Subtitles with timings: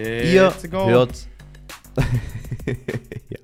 [0.00, 1.28] Ihr hört.
[3.28, 3.38] ja.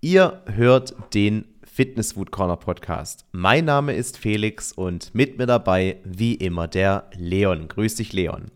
[0.00, 3.26] Ihr hört den Fitness Food Corner Podcast.
[3.32, 7.66] Mein Name ist Felix und mit mir dabei, wie immer, der Leon.
[7.66, 8.52] Grüß dich, Leon.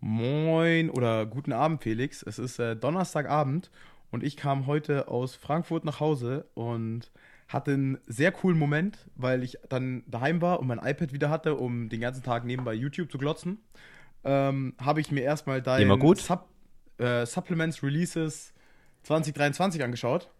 [0.00, 2.22] Moin oder guten Abend, Felix.
[2.22, 3.70] Es ist äh, Donnerstagabend
[4.10, 7.10] und ich kam heute aus Frankfurt nach Hause und
[7.48, 11.54] hatte einen sehr coolen Moment, weil ich dann daheim war und mein iPad wieder hatte,
[11.54, 13.60] um den ganzen Tag nebenbei YouTube zu glotzen.
[14.24, 16.48] Ähm, habe ich mir erstmal dein Sub,
[16.98, 18.52] äh, Supplements Releases
[19.02, 20.30] 2023 angeschaut.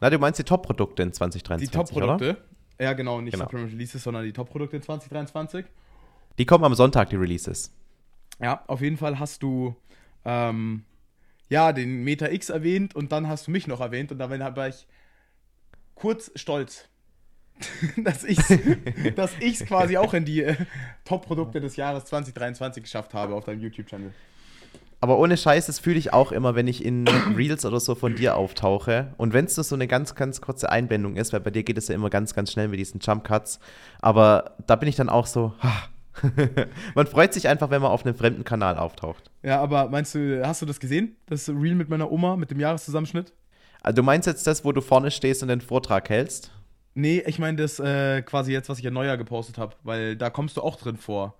[0.00, 2.38] Na, du meinst die Top-Produkte in 2023, Die Top-Produkte.
[2.80, 3.44] Ja, genau, nicht genau.
[3.44, 5.64] Supplement Releases, sondern die Top-Produkte in 2023.
[6.38, 7.72] Die kommen am Sonntag, die Releases.
[8.40, 9.76] Ja, auf jeden Fall hast du
[10.24, 10.84] ähm,
[11.48, 14.68] ja den Meta X erwähnt und dann hast du mich noch erwähnt und da war
[14.68, 14.86] ich
[15.94, 16.88] kurz stolz,
[17.96, 18.58] dass ich es
[19.16, 20.56] dass ich's quasi auch in die äh,
[21.04, 24.12] Top-Produkte des Jahres 2023 geschafft habe auf deinem YouTube-Channel.
[25.00, 28.14] Aber ohne Scheiß, das fühle ich auch immer, wenn ich in Reels oder so von
[28.14, 29.14] dir auftauche.
[29.16, 31.76] Und wenn es nur so eine ganz, ganz kurze Einblendung ist, weil bei dir geht
[31.76, 33.58] es ja immer ganz, ganz schnell mit diesen Jump Cuts.
[34.00, 35.88] Aber da bin ich dann auch so, ha,
[36.94, 39.28] man freut sich einfach, wenn man auf einem fremden Kanal auftaucht.
[39.42, 41.16] Ja, aber meinst du, hast du das gesehen?
[41.26, 43.32] Das Reel mit meiner Oma, mit dem Jahreszusammenschnitt?
[43.82, 46.52] Also du meinst jetzt das, wo du vorne stehst und den Vortrag hältst?
[46.94, 50.30] Nee, ich meine das äh, quasi jetzt, was ich ja neuer gepostet habe, weil da
[50.30, 51.38] kommst du auch drin vor.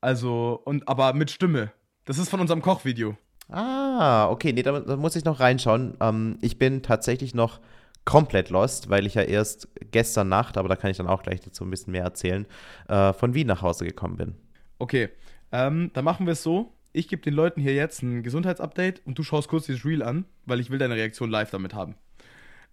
[0.00, 1.72] Also, und aber mit Stimme.
[2.04, 3.16] Das ist von unserem Kochvideo.
[3.48, 5.96] Ah, okay, nee, da, da muss ich noch reinschauen.
[6.00, 7.60] Ähm, ich bin tatsächlich noch
[8.04, 11.40] komplett lost, weil ich ja erst gestern Nacht, aber da kann ich dann auch gleich
[11.40, 12.46] dazu ein bisschen mehr erzählen,
[12.88, 14.34] äh, von Wien nach Hause gekommen bin.
[14.78, 15.10] Okay,
[15.52, 16.72] ähm, dann machen wir es so.
[16.92, 20.24] Ich gebe den Leuten hier jetzt ein Gesundheitsupdate und du schaust kurz dieses Reel an,
[20.44, 21.96] weil ich will deine Reaktion live damit haben.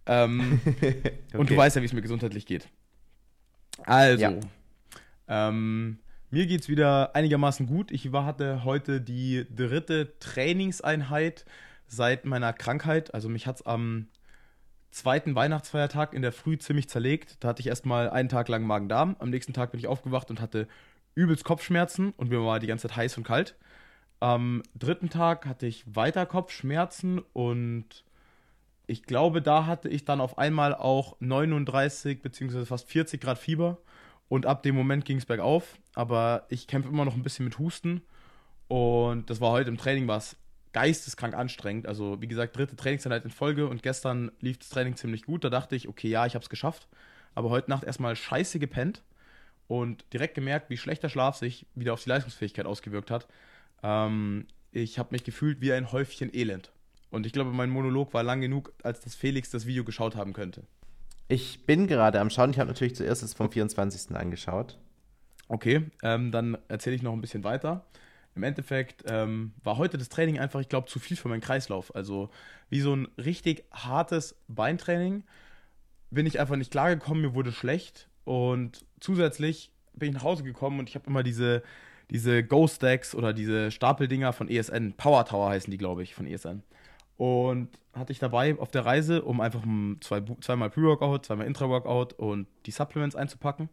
[0.05, 1.19] Ähm, okay.
[1.33, 2.67] Und du weißt ja, wie es mir gesundheitlich geht.
[3.85, 4.39] Also, ja.
[5.27, 7.91] ähm, mir geht es wieder einigermaßen gut.
[7.91, 11.45] Ich war, hatte heute die dritte Trainingseinheit
[11.87, 13.13] seit meiner Krankheit.
[13.13, 14.07] Also mich hat es am
[14.91, 17.37] zweiten Weihnachtsfeiertag in der Früh ziemlich zerlegt.
[17.39, 19.15] Da hatte ich erstmal einen Tag lang Magen-Darm.
[19.19, 20.67] Am nächsten Tag bin ich aufgewacht und hatte
[21.15, 23.55] übelst Kopfschmerzen und mir war die ganze Zeit heiß und kalt.
[24.19, 28.03] Am dritten Tag hatte ich weiter Kopfschmerzen und
[28.85, 32.65] ich glaube, da hatte ich dann auf einmal auch 39 bzw.
[32.65, 33.77] fast 40 Grad Fieber
[34.27, 35.77] und ab dem Moment ging es bergauf.
[35.95, 38.01] Aber ich kämpfe immer noch ein bisschen mit Husten
[38.67, 40.35] und das war heute im Training was
[40.73, 41.87] geisteskrank anstrengend.
[41.87, 45.43] Also, wie gesagt, dritte Trainingseinheit in Folge und gestern lief das Training ziemlich gut.
[45.43, 46.87] Da dachte ich, okay, ja, ich habe es geschafft.
[47.35, 49.03] Aber heute Nacht erstmal scheiße gepennt
[49.67, 53.27] und direkt gemerkt, wie schlechter Schlaf sich wieder auf die Leistungsfähigkeit ausgewirkt hat.
[53.83, 56.71] Ähm, ich habe mich gefühlt wie ein Häufchen Elend.
[57.13, 60.33] Und ich glaube, mein Monolog war lang genug, als dass Felix das Video geschaut haben
[60.33, 60.63] könnte.
[61.27, 62.51] Ich bin gerade am Schauen.
[62.51, 64.15] Ich habe natürlich zuerst das vom 24.
[64.15, 64.77] angeschaut.
[65.47, 67.85] Okay, ähm, dann erzähle ich noch ein bisschen weiter
[68.35, 71.95] im Endeffekt ähm, war heute das Training einfach, ich glaube, zu viel für meinen Kreislauf.
[71.95, 72.29] Also
[72.69, 75.23] wie so ein richtig hartes Beintraining
[76.09, 80.79] bin ich einfach nicht klargekommen, mir wurde schlecht und zusätzlich bin ich nach Hause gekommen
[80.79, 81.63] und ich habe immer diese,
[82.09, 86.63] diese Go-Stacks oder diese Stapeldinger von ESN, Power Tower heißen die, glaube ich, von ESN.
[87.23, 89.63] Und hatte ich dabei auf der Reise, um einfach
[90.01, 93.69] zwei, zweimal Pre-Workout, zweimal Intra-Workout und die Supplements einzupacken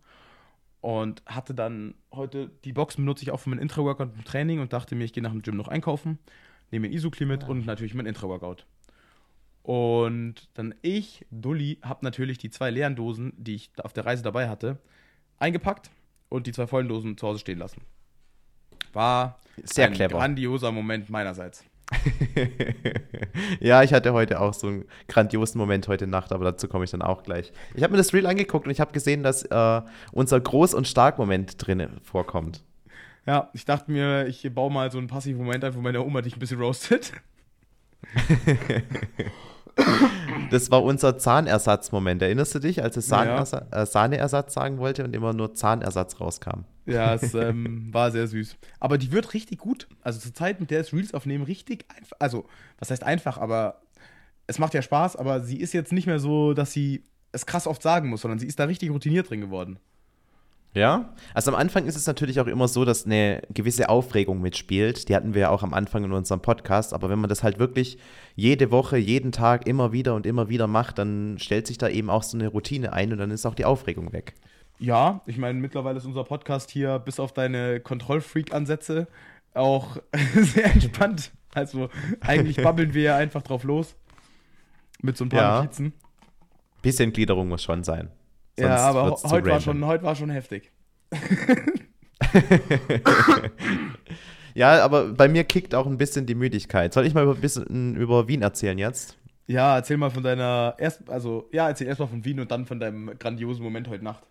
[0.80, 4.72] und hatte dann heute die Box benutze ich auch für mein Intra-Workout im Training und
[4.72, 6.20] dachte mir, ich gehe nach dem Gym noch einkaufen,
[6.70, 7.48] nehme ein Isokli mit ja.
[7.48, 8.66] und natürlich mein Intra-Workout.
[9.64, 14.22] Und dann ich, Dulli, habe natürlich die zwei leeren Dosen, die ich auf der Reise
[14.22, 14.78] dabei hatte,
[15.40, 15.90] eingepackt
[16.28, 17.82] und die zwei vollen Dosen zu Hause stehen lassen.
[18.92, 20.18] War sehr ein clever.
[20.18, 21.64] grandioser Moment meinerseits.
[23.60, 26.90] ja, ich hatte heute auch so einen grandiosen Moment heute Nacht, aber dazu komme ich
[26.90, 27.52] dann auch gleich.
[27.74, 30.86] Ich habe mir das Reel angeguckt und ich habe gesehen, dass äh, unser Groß- und
[30.86, 32.62] Stark-Moment drin vorkommt.
[33.26, 36.22] Ja, ich dachte mir, ich baue mal so einen passiven Moment ein, wo meine Oma
[36.22, 37.12] dich ein bisschen roastet.
[40.50, 42.22] das war unser Zahnersatzmoment.
[42.22, 43.82] Erinnerst du dich, als es Sahneersa ja.
[43.82, 46.64] äh, Sahneersatz sagen wollte und immer nur Zahnersatz rauskam?
[46.86, 48.56] Ja, es ähm, war sehr süß.
[48.78, 49.88] Aber die wird richtig gut.
[50.02, 52.16] Also zur Zeit, mit der es Reels aufnehmen, richtig einfach.
[52.18, 52.46] Also,
[52.78, 53.82] was heißt einfach, aber
[54.46, 57.66] es macht ja Spaß, aber sie ist jetzt nicht mehr so, dass sie es krass
[57.66, 59.78] oft sagen muss, sondern sie ist da richtig routiniert drin geworden.
[60.72, 65.08] Ja, also am Anfang ist es natürlich auch immer so, dass eine gewisse Aufregung mitspielt.
[65.08, 66.94] Die hatten wir ja auch am Anfang in unserem Podcast.
[66.94, 67.98] Aber wenn man das halt wirklich
[68.36, 72.08] jede Woche, jeden Tag immer wieder und immer wieder macht, dann stellt sich da eben
[72.08, 74.34] auch so eine Routine ein und dann ist auch die Aufregung weg.
[74.78, 79.08] Ja, ich meine, mittlerweile ist unser Podcast hier bis auf deine Kontrollfreak-Ansätze
[79.54, 79.96] auch
[80.34, 81.32] sehr entspannt.
[81.52, 81.88] Also
[82.20, 83.96] eigentlich babbeln wir ja einfach drauf los.
[85.02, 85.62] Mit so ein paar ja.
[85.62, 85.94] Notizen.
[86.80, 88.10] Bisschen Gliederung muss schon sein.
[88.60, 90.70] Ja, aber heute war, schon, heute war schon heftig.
[94.54, 96.92] Ja, aber bei mir kickt auch ein bisschen die Müdigkeit.
[96.92, 99.16] Soll ich mal ein bisschen über Wien erzählen jetzt?
[99.46, 102.78] Ja, erzähl mal von deiner erst, also ja, erzähl erstmal von Wien und dann von
[102.78, 104.22] deinem grandiosen Moment heute Nacht.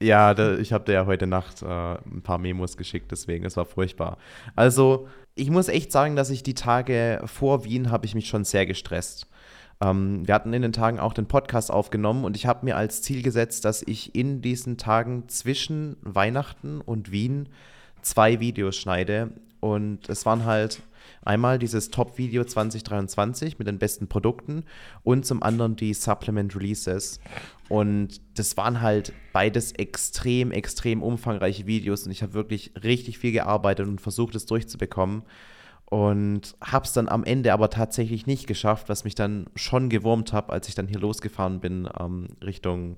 [0.00, 3.56] Ja, da, ich habe dir ja heute Nacht äh, ein paar Memos geschickt, deswegen, es
[3.56, 4.18] war furchtbar.
[4.56, 5.06] Also,
[5.36, 8.66] ich muss echt sagen, dass ich die Tage vor Wien habe ich mich schon sehr
[8.66, 9.28] gestresst.
[9.82, 13.02] Ähm, wir hatten in den Tagen auch den Podcast aufgenommen und ich habe mir als
[13.02, 17.48] Ziel gesetzt, dass ich in diesen Tagen zwischen Weihnachten und Wien
[18.00, 19.32] zwei Videos schneide.
[19.60, 20.82] Und es waren halt
[21.24, 24.64] einmal dieses Top-Video 2023 mit den besten Produkten
[25.04, 27.20] und zum anderen die Supplement Releases.
[27.68, 33.32] Und das waren halt beides extrem, extrem umfangreiche Videos und ich habe wirklich richtig viel
[33.32, 35.22] gearbeitet und versucht, es durchzubekommen.
[35.92, 40.32] Und habe es dann am Ende aber tatsächlich nicht geschafft, was mich dann schon gewurmt
[40.32, 42.96] hat, als ich dann hier losgefahren bin ähm, Richtung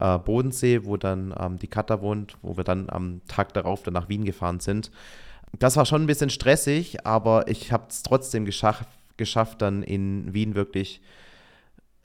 [0.00, 3.94] äh, Bodensee, wo dann ähm, die Katha wohnt, wo wir dann am Tag darauf dann
[3.94, 4.90] nach Wien gefahren sind.
[5.58, 8.86] Das war schon ein bisschen stressig, aber ich habe es trotzdem geschafft,
[9.16, 11.00] geschafft, dann in Wien wirklich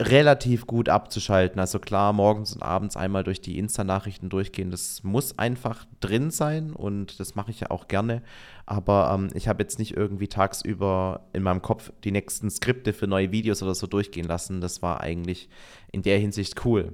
[0.02, 1.60] relativ gut abzuschalten.
[1.60, 6.72] Also klar, morgens und abends einmal durch die Insta-Nachrichten durchgehen, das muss einfach drin sein
[6.72, 8.22] und das mache ich ja auch gerne.
[8.66, 13.06] Aber ähm, ich habe jetzt nicht irgendwie tagsüber in meinem Kopf die nächsten Skripte für
[13.06, 14.60] neue Videos oder so durchgehen lassen.
[14.60, 15.48] Das war eigentlich
[15.90, 16.92] in der Hinsicht cool.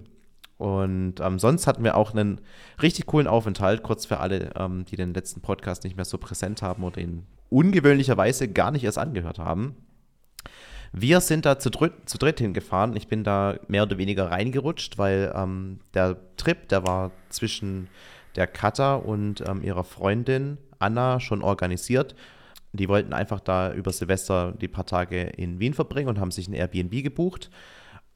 [0.58, 2.40] Und ähm, sonst hatten wir auch einen
[2.82, 6.62] richtig coolen Aufenthalt, kurz für alle, ähm, die den letzten Podcast nicht mehr so präsent
[6.62, 9.76] haben oder ihn ungewöhnlicherweise gar nicht erst angehört haben.
[10.93, 12.96] Wir sind da zu, dritt, zu dritt hingefahren.
[12.96, 17.88] Ich bin da mehr oder weniger reingerutscht, weil ähm, der Trip, der war zwischen
[18.37, 22.14] der Katha und ähm, ihrer Freundin Anna schon organisiert.
[22.73, 26.49] Die wollten einfach da über Silvester die paar Tage in Wien verbringen und haben sich
[26.49, 27.50] ein Airbnb gebucht.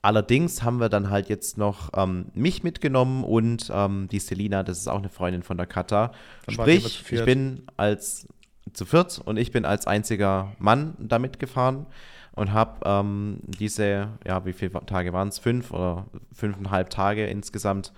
[0.03, 4.79] Allerdings haben wir dann halt jetzt noch ähm, mich mitgenommen und ähm, die Selina, das
[4.79, 6.13] ist auch eine Freundin von der Kata.
[6.49, 8.27] Sprich, ich bin als
[8.73, 11.87] zu viert und ich bin als einziger Mann da mitgefahren
[12.35, 15.39] und habe ähm, diese, ja, wie viele Tage waren es?
[15.39, 17.93] Fünf oder fünfeinhalb Tage insgesamt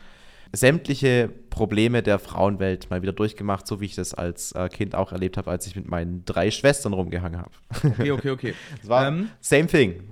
[0.53, 5.13] sämtliche Probleme der Frauenwelt mal wieder durchgemacht, so wie ich das als äh, Kind auch
[5.13, 7.51] erlebt habe, als ich mit meinen drei Schwestern rumgehangen habe.
[7.83, 8.55] Okay, okay, okay.
[8.83, 10.03] Es war ähm, same thing.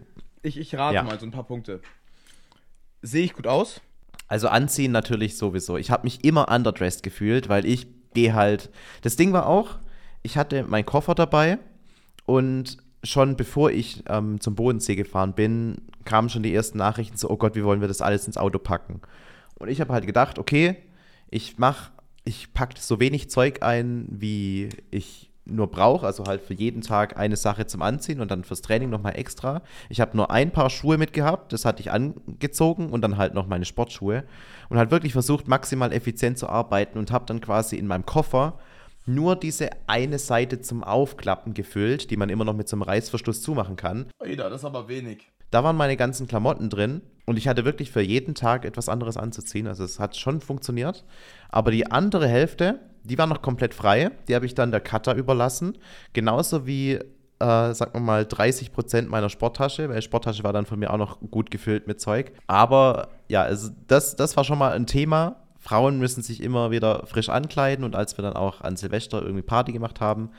[0.43, 1.03] Ich, ich rate ja.
[1.05, 1.81] mal so ein paar Punkte.
[3.03, 3.81] Sehe ich gut aus?
[4.29, 5.77] Also anziehen natürlich sowieso.
[5.77, 8.71] Ich habe mich immer underdressed gefühlt, weil ich gehe halt.
[9.03, 9.79] Das Ding war auch,
[10.23, 11.59] ich hatte meinen Koffer dabei
[12.25, 17.31] und schon bevor ich ähm, zum Bodensee gefahren bin, kamen schon die ersten Nachrichten so,
[17.31, 19.01] oh Gott, wie wollen wir das alles ins Auto packen?
[19.59, 20.77] Und ich habe halt gedacht, okay,
[21.31, 21.91] ich mach,
[22.25, 27.17] ich packe so wenig Zeug ein, wie ich nur brauche, also halt für jeden Tag
[27.17, 29.63] eine Sache zum Anziehen und dann fürs Training nochmal extra.
[29.89, 33.49] Ich habe nur ein paar Schuhe mitgehabt, das hatte ich angezogen und dann halt noch
[33.49, 34.25] meine Sportschuhe
[34.69, 38.59] und halt wirklich versucht, maximal effizient zu arbeiten und habe dann quasi in meinem Koffer
[39.07, 43.43] nur diese eine Seite zum Aufklappen gefüllt, die man immer noch mit so einem Reißverschluss
[43.43, 44.07] zumachen kann.
[44.19, 45.31] Oida, das ist aber wenig.
[45.51, 49.17] Da waren meine ganzen Klamotten drin und ich hatte wirklich für jeden Tag etwas anderes
[49.17, 49.67] anzuziehen.
[49.67, 51.05] Also es hat schon funktioniert.
[51.51, 54.13] Aber die andere Hälfte, die war noch komplett frei.
[54.29, 55.77] Die habe ich dann der Cutter überlassen.
[56.15, 57.05] Genauso wie, äh,
[57.39, 61.21] sagen wir mal, 30 Prozent meiner Sporttasche, weil Sporttasche war dann von mir auch noch
[61.31, 62.33] gut gefüllt mit Zeug.
[62.47, 65.42] Aber ja, also das, das war schon mal ein Thema.
[65.63, 69.43] Frauen müssen sich immer wieder frisch ankleiden und als wir dann auch an Silvester irgendwie
[69.43, 70.31] Party gemacht haben,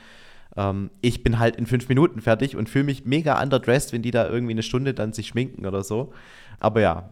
[0.57, 4.11] ähm, ich bin halt in fünf Minuten fertig und fühle mich mega underdressed, wenn die
[4.11, 6.11] da irgendwie eine Stunde dann sich schminken oder so.
[6.59, 7.09] Aber ja,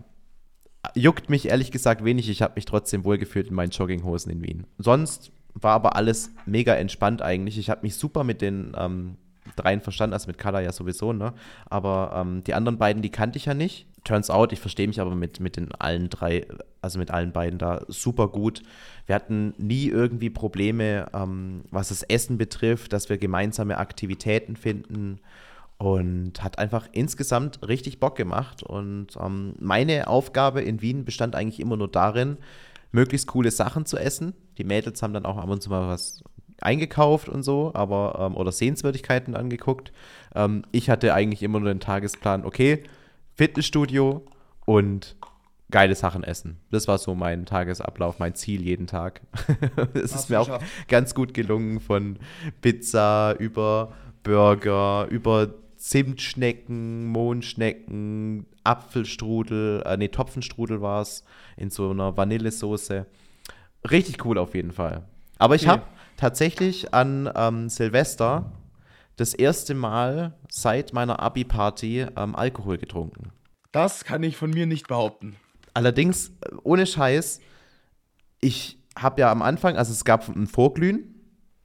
[0.94, 2.30] juckt mich ehrlich gesagt wenig.
[2.30, 4.68] Ich habe mich trotzdem wohlgefühlt in meinen Jogginghosen in Wien.
[4.78, 7.58] Sonst war aber alles mega entspannt eigentlich.
[7.58, 9.16] Ich habe mich super mit den ähm,
[9.56, 11.34] dreien verstanden, also mit Kala ja sowieso, ne?
[11.70, 13.88] Aber ähm, die anderen beiden, die kannte ich ja nicht.
[14.04, 16.48] Turns out, ich verstehe mich aber mit, mit den allen drei,
[16.82, 18.64] also mit allen beiden da super gut.
[19.06, 25.20] Wir hatten nie irgendwie Probleme, ähm, was das Essen betrifft, dass wir gemeinsame Aktivitäten finden
[25.78, 28.64] und hat einfach insgesamt richtig Bock gemacht.
[28.64, 32.38] Und ähm, meine Aufgabe in Wien bestand eigentlich immer nur darin,
[32.92, 34.34] möglichst coole Sachen zu essen.
[34.58, 36.24] Die Mädels haben dann auch ab und zu mal was
[36.60, 39.92] eingekauft und so, aber ähm, oder Sehenswürdigkeiten angeguckt.
[40.36, 42.84] Ähm, ich hatte eigentlich immer nur den Tagesplan, okay,
[43.42, 44.24] Fitnessstudio
[44.68, 45.16] und
[45.72, 46.60] geile Sachen essen.
[46.70, 49.22] Das war so mein Tagesablauf, mein Ziel jeden Tag.
[49.96, 52.20] Es ist mir auch ganz gut gelungen von
[52.62, 61.24] Pizza über Burger, über Zimtschnecken, Mohnschnecken, Apfelstrudel, äh, nee, Topfenstrudel war es,
[61.58, 63.08] in so einer Vanillesoße.
[63.90, 65.08] Richtig cool auf jeden Fall.
[65.40, 65.72] Aber ich okay.
[65.72, 65.84] habe
[66.16, 68.52] tatsächlich an ähm, Silvester
[69.22, 73.32] das erste Mal seit meiner Abi-Party ähm, Alkohol getrunken.
[73.72, 75.36] Das kann ich von mir nicht behaupten.
[75.74, 77.40] Allerdings, äh, ohne Scheiß,
[78.42, 81.16] ich habe ja am Anfang, also es gab ein Vorglühen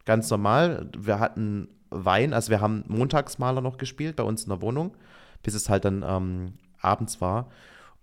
[0.05, 0.91] ganz normal.
[0.97, 4.95] Wir hatten Wein, also wir haben Montagsmaler noch gespielt bei uns in der Wohnung,
[5.43, 7.51] bis es halt dann ähm, abends war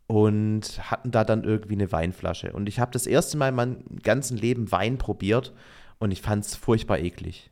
[0.07, 2.53] und hatten da dann irgendwie eine Weinflasche.
[2.53, 5.53] Und ich habe das erste Mal in meinem ganzen Leben Wein probiert
[5.99, 7.51] und ich fand es furchtbar eklig.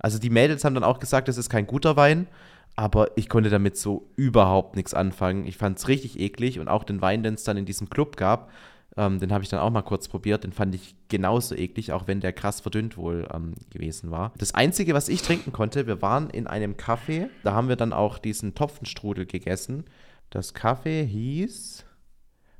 [0.00, 2.26] Also die Mädels haben dann auch gesagt, das ist kein guter Wein,
[2.74, 5.46] aber ich konnte damit so überhaupt nichts anfangen.
[5.46, 8.16] Ich fand es richtig eklig und auch den Wein, den es dann in diesem Club
[8.16, 8.50] gab,
[8.96, 12.06] ähm, den habe ich dann auch mal kurz probiert, den fand ich genauso eklig, auch
[12.06, 14.32] wenn der krass verdünnt wohl ähm, gewesen war.
[14.38, 17.92] Das Einzige, was ich trinken konnte, wir waren in einem Café, da haben wir dann
[17.92, 19.84] auch diesen Topfenstrudel gegessen.
[20.30, 21.84] Das Café hieß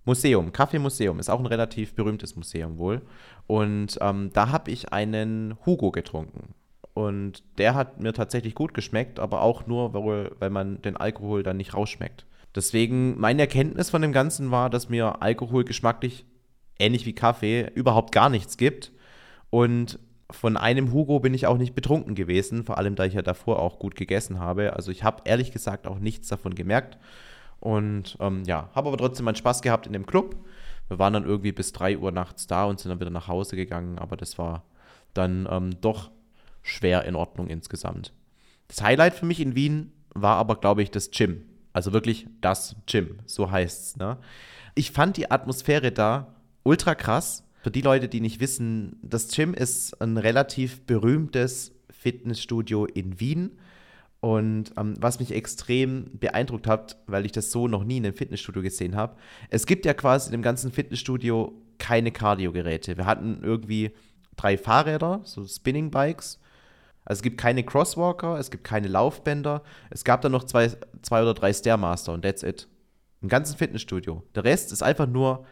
[0.04, 3.02] Museum, Kaffeemuseum, ist auch ein relativ berühmtes Museum wohl.
[3.46, 6.54] Und ähm, da habe ich einen Hugo getrunken.
[6.94, 11.42] Und der hat mir tatsächlich gut geschmeckt, aber auch nur, weil, weil man den Alkohol
[11.42, 12.26] dann nicht rausschmeckt.
[12.54, 16.24] Deswegen, meine Erkenntnis von dem Ganzen war, dass mir Alkohol geschmacklich,
[16.78, 18.92] ähnlich wie Kaffee, überhaupt gar nichts gibt.
[19.50, 23.22] Und von einem Hugo bin ich auch nicht betrunken gewesen, vor allem da ich ja
[23.22, 24.74] davor auch gut gegessen habe.
[24.74, 26.98] Also ich habe ehrlich gesagt auch nichts davon gemerkt.
[27.60, 30.36] Und ähm, ja, habe aber trotzdem meinen Spaß gehabt in dem Club.
[30.88, 33.54] Wir waren dann irgendwie bis 3 Uhr nachts da und sind dann wieder nach Hause
[33.54, 34.64] gegangen, aber das war
[35.14, 36.10] dann ähm, doch
[36.62, 38.12] schwer in Ordnung insgesamt.
[38.68, 41.44] Das Highlight für mich in Wien war aber, glaube ich, das Gym.
[41.72, 43.96] Also wirklich das Gym, so heißt es.
[43.96, 44.18] Ne?
[44.74, 47.44] Ich fand die Atmosphäre da ultra krass.
[47.62, 53.58] Für die Leute, die nicht wissen, das Gym ist ein relativ berühmtes Fitnessstudio in Wien.
[54.20, 58.14] Und ähm, was mich extrem beeindruckt hat, weil ich das so noch nie in einem
[58.14, 59.16] Fitnessstudio gesehen habe,
[59.48, 62.98] es gibt ja quasi in dem ganzen Fitnessstudio keine Cardio-Geräte.
[62.98, 63.92] Wir hatten irgendwie
[64.36, 66.38] drei Fahrräder, so Spinning-Bikes.
[67.04, 69.62] Also es gibt keine Crosswalker, es gibt keine Laufbänder.
[69.90, 70.70] Es gab dann noch zwei,
[71.02, 72.68] zwei oder drei Stairmaster und that's it.
[73.22, 74.22] Im ganzen Fitnessstudio.
[74.34, 75.44] Der Rest ist einfach nur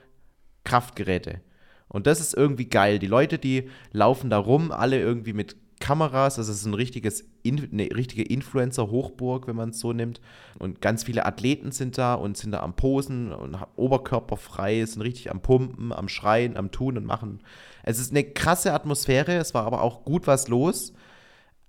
[0.64, 1.40] Kraftgeräte.
[1.88, 2.99] Und das ist irgendwie geil.
[2.99, 7.25] Die Leute, die laufen da rum, alle irgendwie mit Kameras, also es ist ein richtiges,
[7.47, 10.21] eine richtige Influencer-Hochburg, wenn man es so nimmt.
[10.59, 15.31] Und ganz viele Athleten sind da und sind da am Posen und oberkörperfrei, sind richtig
[15.31, 17.40] am Pumpen, am Schreien, am Tun und Machen.
[17.85, 20.93] Es ist eine krasse Atmosphäre, es war aber auch gut was los.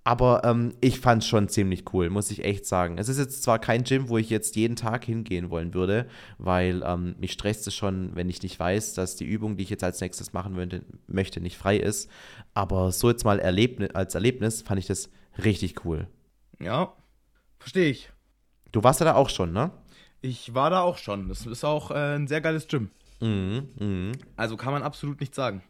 [0.02, 2.96] Aber ähm, ich fand es schon ziemlich cool, muss ich echt sagen.
[2.96, 6.06] Es ist jetzt zwar kein Gym, wo ich jetzt jeden Tag hingehen wollen würde,
[6.38, 9.70] weil ähm, mich stresst es schon, wenn ich nicht weiß, dass die Übung, die ich
[9.70, 12.10] jetzt als nächstes machen würde, möchte, nicht frei ist.
[12.54, 15.10] Aber so jetzt mal Erlebnis, als Erlebnis fand ich das
[15.44, 16.08] richtig cool.
[16.58, 16.94] Ja,
[17.58, 18.10] verstehe ich.
[18.72, 19.70] Du warst ja da auch schon, ne?
[20.22, 21.28] Ich war da auch schon.
[21.28, 22.90] Das ist auch äh, ein sehr geiles Gym.
[23.20, 24.12] Mhm, mh.
[24.36, 25.62] Also kann man absolut nicht sagen.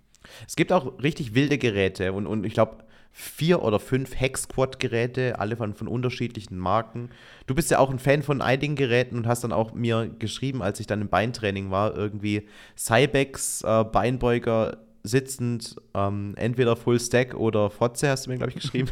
[0.47, 5.57] Es gibt auch richtig wilde Geräte und, und ich glaube, vier oder fünf Hex-Quad-Geräte, alle
[5.57, 7.11] von, von unterschiedlichen Marken.
[7.47, 10.63] Du bist ja auch ein Fan von einigen Geräten und hast dann auch mir geschrieben,
[10.63, 12.47] als ich dann im Beintraining war, irgendwie
[12.79, 18.61] Cybex, äh, Beinbeuger sitzend, ähm, entweder Full Stack oder Fotze, hast du mir, glaube ich,
[18.61, 18.91] geschrieben.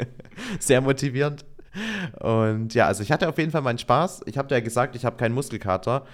[0.58, 1.44] Sehr motivierend.
[2.20, 4.22] Und ja, also ich hatte auf jeden Fall meinen Spaß.
[4.26, 6.04] Ich habe ja gesagt, ich habe keinen Muskelkater.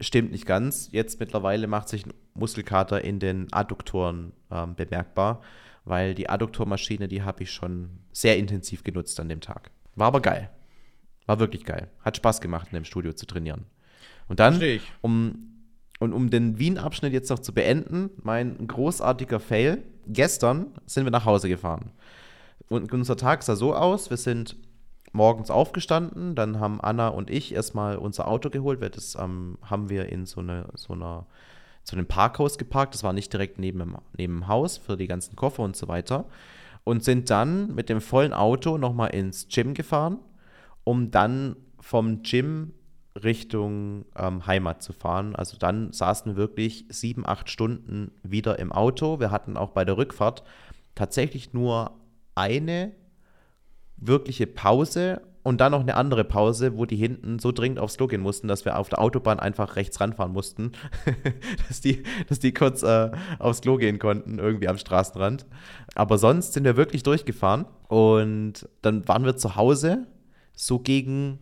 [0.00, 0.88] Stimmt nicht ganz.
[0.90, 5.42] Jetzt mittlerweile macht sich ein Muskelkater in den Adduktoren ähm, bemerkbar
[5.84, 9.70] weil die Adduktormaschine, die habe ich schon sehr intensiv genutzt an dem Tag.
[9.94, 10.50] War aber geil.
[11.26, 11.88] War wirklich geil.
[12.00, 13.66] Hat Spaß gemacht, in dem Studio zu trainieren.
[14.28, 14.60] Und dann,
[15.00, 15.52] um,
[15.98, 19.82] und um den Wien-Abschnitt jetzt noch zu beenden, mein großartiger Fail.
[20.06, 21.92] Gestern sind wir nach Hause gefahren.
[22.68, 24.56] Und unser Tag sah so aus, wir sind
[25.12, 29.90] morgens aufgestanden, dann haben Anna und ich erstmal unser Auto geholt, weil das ähm, haben
[29.90, 31.26] wir in so, eine, so einer
[31.84, 32.94] zu einem Parkhaus geparkt.
[32.94, 35.88] Das war nicht direkt neben dem, neben dem Haus für die ganzen Koffer und so
[35.88, 36.26] weiter.
[36.84, 40.18] Und sind dann mit dem vollen Auto nochmal ins Gym gefahren,
[40.84, 42.72] um dann vom Gym
[43.14, 45.36] Richtung ähm, Heimat zu fahren.
[45.36, 49.20] Also dann saßen wir wirklich sieben, acht Stunden wieder im Auto.
[49.20, 50.42] Wir hatten auch bei der Rückfahrt
[50.94, 51.92] tatsächlich nur
[52.34, 52.92] eine
[53.96, 58.06] wirkliche Pause und dann noch eine andere Pause, wo die hinten so dringend aufs Klo
[58.06, 60.72] gehen mussten, dass wir auf der Autobahn einfach rechts ranfahren mussten,
[61.68, 65.46] dass, die, dass die kurz äh, aufs Klo gehen konnten, irgendwie am Straßenrand.
[65.94, 70.06] Aber sonst sind wir wirklich durchgefahren und dann waren wir zu Hause,
[70.54, 71.38] so gegen,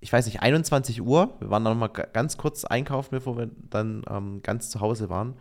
[0.00, 1.34] ich weiß nicht, 21 Uhr.
[1.38, 5.10] Wir waren dann noch mal ganz kurz einkaufen, bevor wir dann ähm, ganz zu Hause
[5.10, 5.34] waren.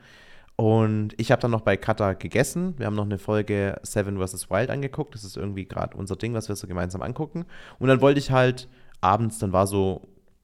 [0.57, 2.73] Und ich habe dann noch bei Kata gegessen.
[2.77, 4.49] Wir haben noch eine Folge Seven vs.
[4.49, 5.13] Wild angeguckt.
[5.13, 7.45] Das ist irgendwie gerade unser Ding, was wir so gemeinsam angucken.
[7.77, 8.67] Und dann wollte ich halt
[8.99, 10.01] abends, dann war so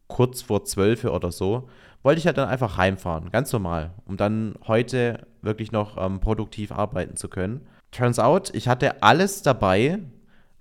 [0.08, 1.67] kurz vor zwölf oder so,
[2.03, 6.72] wollte ich halt dann einfach heimfahren, ganz normal, um dann heute wirklich noch ähm, produktiv
[6.72, 7.65] arbeiten zu können.
[7.91, 10.00] Turns out, ich hatte alles dabei,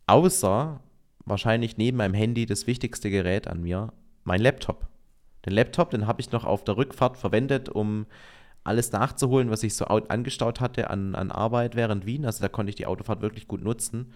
[0.07, 0.81] außer
[1.27, 3.93] wahrscheinlich neben meinem Handy das wichtigste Gerät an mir,
[4.25, 4.87] mein Laptop.
[5.45, 8.07] Den Laptop, den habe ich noch auf der Rückfahrt verwendet, um
[8.65, 12.25] alles nachzuholen, was ich so angestaut hatte an, an Arbeit während Wien.
[12.25, 14.13] Also da konnte ich die Autofahrt wirklich gut nutzen.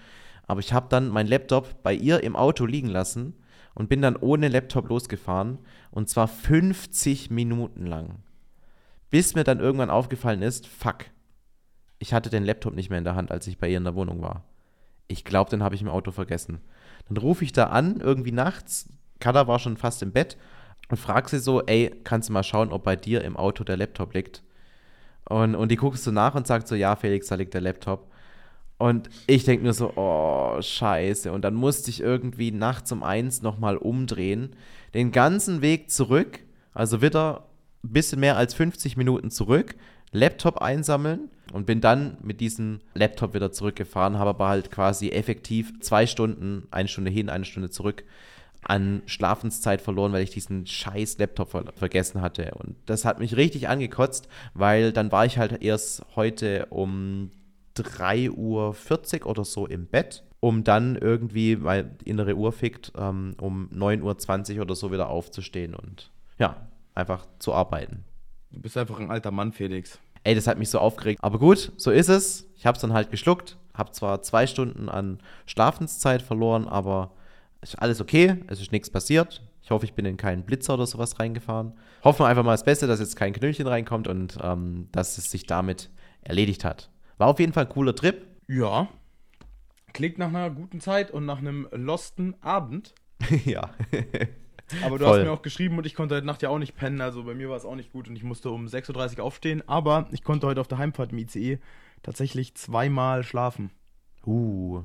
[0.46, 3.34] Aber ich habe dann meinen Laptop bei ihr im Auto liegen lassen
[3.74, 5.58] und bin dann ohne Laptop losgefahren.
[5.90, 8.22] Und zwar 50 Minuten lang.
[9.10, 11.06] Bis mir dann irgendwann aufgefallen ist, fuck,
[11.98, 13.94] ich hatte den Laptop nicht mehr in der Hand, als ich bei ihr in der
[13.94, 14.44] Wohnung war.
[15.08, 16.60] Ich glaube, den habe ich im Auto vergessen.
[17.08, 18.88] Dann rufe ich da an, irgendwie nachts.
[19.20, 20.36] Kada war schon fast im Bett
[20.88, 23.76] und frage sie so, ey, kannst du mal schauen, ob bei dir im Auto der
[23.76, 24.42] Laptop liegt?
[25.28, 28.10] Und, und die guckst so nach und sagt so, ja, Felix, da liegt der Laptop.
[28.78, 31.32] Und ich denke nur so, oh, scheiße.
[31.32, 34.54] Und dann musste ich irgendwie nachts um eins nochmal umdrehen.
[34.94, 36.40] Den ganzen Weg zurück,
[36.72, 37.46] also wieder
[37.82, 39.74] ein bisschen mehr als 50 Minuten zurück,
[40.12, 45.80] Laptop einsammeln und bin dann mit diesem Laptop wieder zurückgefahren, habe aber halt quasi effektiv
[45.80, 48.04] zwei Stunden, eine Stunde hin, eine Stunde zurück
[48.68, 52.52] an Schlafenszeit verloren, weil ich diesen scheiß Laptop ver vergessen hatte.
[52.54, 57.30] Und das hat mich richtig angekotzt, weil dann war ich halt erst heute um
[57.76, 63.68] 3.40 Uhr oder so im Bett, um dann irgendwie, weil innere Uhr fickt, ähm, um
[63.72, 68.04] 9.20 Uhr oder so wieder aufzustehen und ja, einfach zu arbeiten.
[68.50, 69.98] Du bist einfach ein alter Mann, Felix.
[70.24, 71.22] Ey, das hat mich so aufgeregt.
[71.22, 72.48] Aber gut, so ist es.
[72.56, 77.12] Ich habe es dann halt geschluckt, habe zwar zwei Stunden an Schlafenszeit verloren, aber
[77.70, 79.42] ist alles okay, es ist nichts passiert.
[79.62, 81.72] Ich hoffe, ich bin in keinen Blitzer oder sowas reingefahren.
[82.04, 85.30] Hoffen wir einfach mal das Beste, dass jetzt kein Knöllchen reinkommt und ähm, dass es
[85.30, 85.90] sich damit
[86.22, 86.90] erledigt hat.
[87.18, 88.24] War auf jeden Fall ein cooler Trip.
[88.46, 88.88] Ja.
[89.92, 92.94] Klingt nach einer guten Zeit und nach einem losten Abend.
[93.44, 93.70] ja.
[94.84, 95.18] Aber du Voll.
[95.18, 97.34] hast mir auch geschrieben und ich konnte heute Nacht ja auch nicht pennen, also bei
[97.34, 99.68] mir war es auch nicht gut und ich musste um 6.30 Uhr aufstehen.
[99.68, 101.58] Aber ich konnte heute auf der Heimfahrt im ICE
[102.02, 103.70] tatsächlich zweimal schlafen.
[104.24, 104.82] Uh.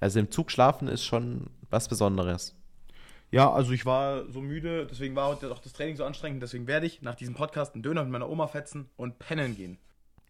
[0.00, 2.54] Also im Zug schlafen ist schon was Besonderes.
[3.30, 6.66] Ja, also ich war so müde, deswegen war heute auch das Training so anstrengend, deswegen
[6.66, 9.78] werde ich nach diesem Podcast einen Döner mit meiner Oma fetzen und pennen gehen.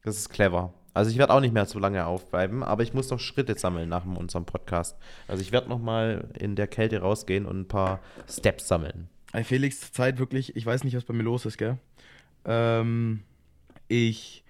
[0.03, 0.73] Das ist clever.
[0.95, 3.89] Also ich werde auch nicht mehr so lange aufbleiben, aber ich muss noch Schritte sammeln
[3.91, 4.97] nach unserem Podcast.
[5.29, 8.01] Also ich werde noch mal in der Kälte rausgehen und ein paar
[8.31, 9.09] Steps sammeln.
[9.33, 11.77] Hey Felix, Zeit wirklich, ich weiß nicht, was bei mir los ist, gell?
[12.47, 13.25] Ähm,
[13.89, 14.43] ich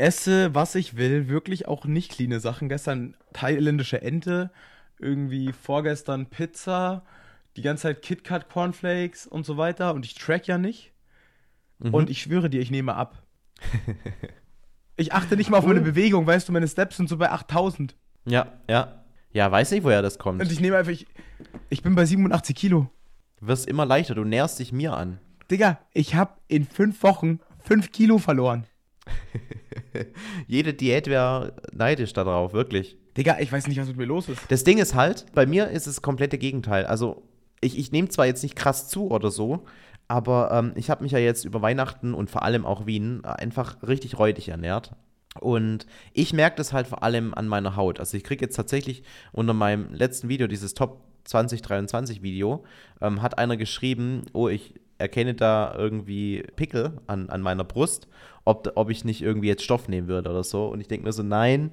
[0.00, 2.68] esse, was ich will, wirklich auch nicht cleane Sachen.
[2.68, 4.50] Gestern thailändische Ente,
[4.98, 7.04] irgendwie vorgestern Pizza,
[7.56, 10.92] die ganze Zeit KitKat Cornflakes und so weiter und ich track ja nicht.
[11.78, 11.94] Mhm.
[11.94, 13.22] Und ich schwöre dir, ich nehme ab.
[14.96, 17.96] Ich achte nicht mal auf meine Bewegung, weißt du, meine Steps sind so bei 8000.
[18.26, 19.02] Ja, ja.
[19.32, 20.42] Ja, weiß nicht, woher das kommt.
[20.42, 21.06] Und ich nehme einfach, ich,
[21.70, 22.90] ich bin bei 87 Kilo.
[23.38, 25.18] Du wirst immer leichter, du näherst dich mir an.
[25.50, 28.66] Digga, ich habe in fünf Wochen fünf Kilo verloren.
[30.46, 32.96] Jede Diät wäre neidisch darauf, wirklich.
[33.16, 34.40] Digga, ich weiß nicht, was mit mir los ist.
[34.48, 36.86] Das Ding ist halt, bei mir ist es das komplette Gegenteil.
[36.86, 37.22] Also,
[37.60, 39.64] ich, ich nehme zwar jetzt nicht krass zu oder so,
[40.08, 43.82] aber ähm, ich habe mich ja jetzt über Weihnachten und vor allem auch Wien einfach
[43.82, 44.92] richtig räudig ernährt.
[45.38, 48.00] Und ich merke das halt vor allem an meiner Haut.
[48.00, 52.64] Also ich kriege jetzt tatsächlich unter meinem letzten Video, dieses Top 2023 Video,
[53.00, 58.06] ähm, hat einer geschrieben, oh, ich erkenne da irgendwie Pickel an, an meiner Brust,
[58.44, 60.68] ob, ob ich nicht irgendwie jetzt Stoff nehmen würde oder so.
[60.68, 61.72] Und ich denke mir so, nein,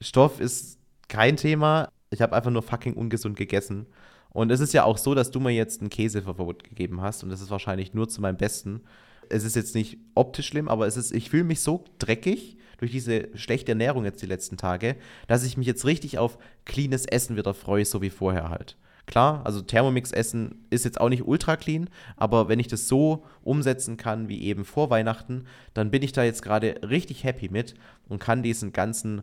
[0.00, 1.90] Stoff ist kein Thema.
[2.10, 3.86] Ich habe einfach nur fucking ungesund gegessen.
[4.30, 7.30] Und es ist ja auch so, dass du mir jetzt ein Käseverbot gegeben hast und
[7.30, 8.82] das ist wahrscheinlich nur zu meinem Besten.
[9.30, 12.92] Es ist jetzt nicht optisch schlimm, aber es ist, ich fühle mich so dreckig durch
[12.92, 17.36] diese schlechte Ernährung jetzt die letzten Tage, dass ich mich jetzt richtig auf cleanes Essen
[17.36, 18.76] wieder freue, so wie vorher halt.
[19.08, 23.96] Klar, also Thermomix-Essen ist jetzt auch nicht ultra clean, aber wenn ich das so umsetzen
[23.96, 27.74] kann wie eben vor Weihnachten, dann bin ich da jetzt gerade richtig happy mit
[28.06, 29.22] und kann diesen ganzen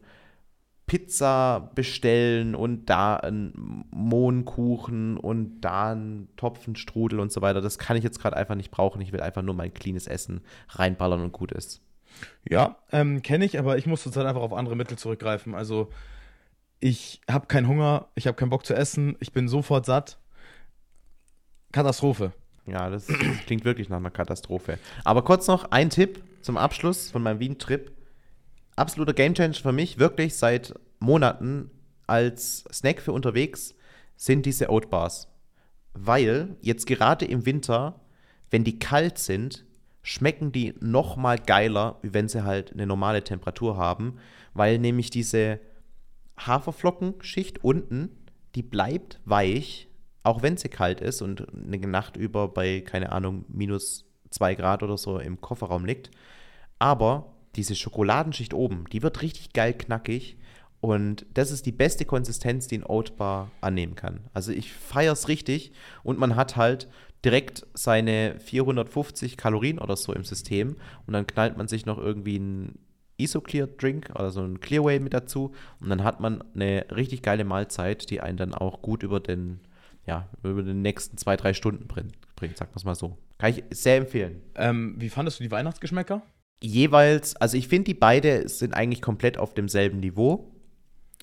[0.88, 7.62] Pizza bestellen und da einen Mohnkuchen und da einen Topfenstrudel und so weiter.
[7.62, 9.02] Das kann ich jetzt gerade einfach nicht brauchen.
[9.02, 11.82] Ich will einfach nur mein cleanes Essen reinballern und gut ist.
[12.50, 15.54] Ja, ähm, kenne ich, aber ich muss zurzeit einfach auf andere Mittel zurückgreifen.
[15.54, 15.92] Also
[16.86, 20.20] ich habe keinen Hunger, ich habe keinen Bock zu essen, ich bin sofort satt.
[21.72, 22.32] Katastrophe.
[22.68, 23.18] Ja, das, das
[23.48, 24.78] klingt wirklich nach einer Katastrophe.
[25.04, 27.92] Aber kurz noch ein Tipp zum Abschluss von meinem Wien-Trip
[28.76, 31.72] absoluter Gamechanger für mich, wirklich seit Monaten
[32.06, 33.74] als Snack für unterwegs,
[34.16, 35.28] sind diese Oat Bars.
[35.96, 38.00] Weil jetzt gerade im Winter,
[38.52, 39.66] wenn die kalt sind,
[40.04, 44.20] schmecken die noch mal geiler, wie wenn sie halt eine normale Temperatur haben,
[44.54, 45.60] weil nämlich diese
[46.38, 48.10] Haferflockenschicht unten,
[48.56, 49.90] die bleibt weich,
[50.24, 54.84] auch wenn sie kalt ist und eine Nacht über bei, keine Ahnung, minus zwei Grad
[54.84, 56.12] oder so im Kofferraum liegt.
[56.80, 60.38] Aber diese Schokoladenschicht oben, die wird richtig geil knackig.
[60.82, 64.20] Und das ist die beste Konsistenz, die ein Oatbar annehmen kann.
[64.34, 65.72] Also ich feiere es richtig
[66.04, 66.88] und man hat halt
[67.24, 70.76] direkt seine 450 Kalorien oder so im System
[71.08, 72.78] und dann knallt man sich noch irgendwie ein
[73.18, 77.46] Isoclear Drink oder so ein Clearway mit dazu und dann hat man eine richtig geile
[77.46, 79.60] Mahlzeit, die einen dann auch gut über den,
[80.06, 83.18] ja, über den nächsten zwei, drei Stunden bringt, bringt sagen wir es mal so.
[83.38, 84.42] Kann ich sehr empfehlen.
[84.56, 86.22] Ähm, wie fandest du die Weihnachtsgeschmäcker?
[86.62, 90.52] Jeweils, also ich finde, die beide sind eigentlich komplett auf demselben Niveau.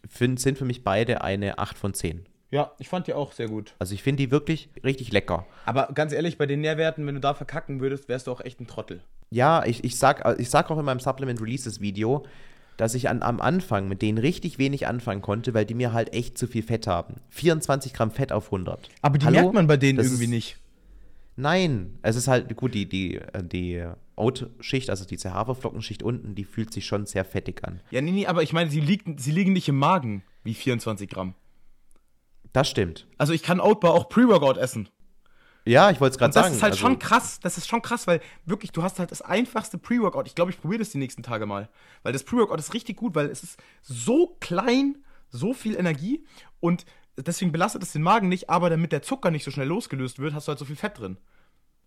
[0.09, 2.27] Find, sind für mich beide eine 8 von 10.
[2.53, 3.75] Ja, ich fand die auch sehr gut.
[3.79, 5.47] Also ich finde die wirklich richtig lecker.
[5.65, 8.61] Aber ganz ehrlich, bei den Nährwerten, wenn du da verkacken würdest, wärst du auch echt
[8.61, 9.03] ein Trottel.
[9.31, 12.27] Ja, ich, ich, sag, ich sag auch in meinem Supplement Releases Video,
[12.77, 16.13] dass ich an, am Anfang mit denen richtig wenig anfangen konnte, weil die mir halt
[16.13, 17.15] echt zu viel Fett haben.
[17.31, 18.91] 24 Gramm Fett auf 100.
[19.01, 19.41] Aber die Hallo?
[19.41, 20.57] merkt man bei denen Das irgendwie ist- nicht.
[21.37, 23.83] Nein, es ist halt, gut, die, die, äh, die
[24.17, 27.81] Oat-Schicht, also diese Haferflockenschicht unten, die fühlt sich schon sehr fettig an.
[27.91, 31.09] Ja, nee, nee, aber ich meine, sie, liegt, sie liegen nicht im Magen wie 24
[31.09, 31.35] Gramm.
[32.53, 33.07] Das stimmt.
[33.19, 34.89] Also ich kann Oatbar auch Pre-Workout essen.
[35.65, 36.55] Ja, ich wollte es gerade Und das sagen.
[36.57, 37.39] ist halt also, schon krass.
[37.41, 40.27] Das ist schon krass, weil wirklich, du hast halt das einfachste Pre-Workout.
[40.27, 41.69] Ich glaube, ich probiere das die nächsten Tage mal.
[42.03, 44.99] Weil das Pre-Workout ist richtig gut, weil es ist so klein,
[45.31, 46.27] so viel Energie
[46.61, 46.85] und
[47.17, 50.35] deswegen belastet es den Magen nicht, aber damit der Zucker nicht so schnell losgelöst wird,
[50.35, 51.17] hast du halt so viel Fett drin.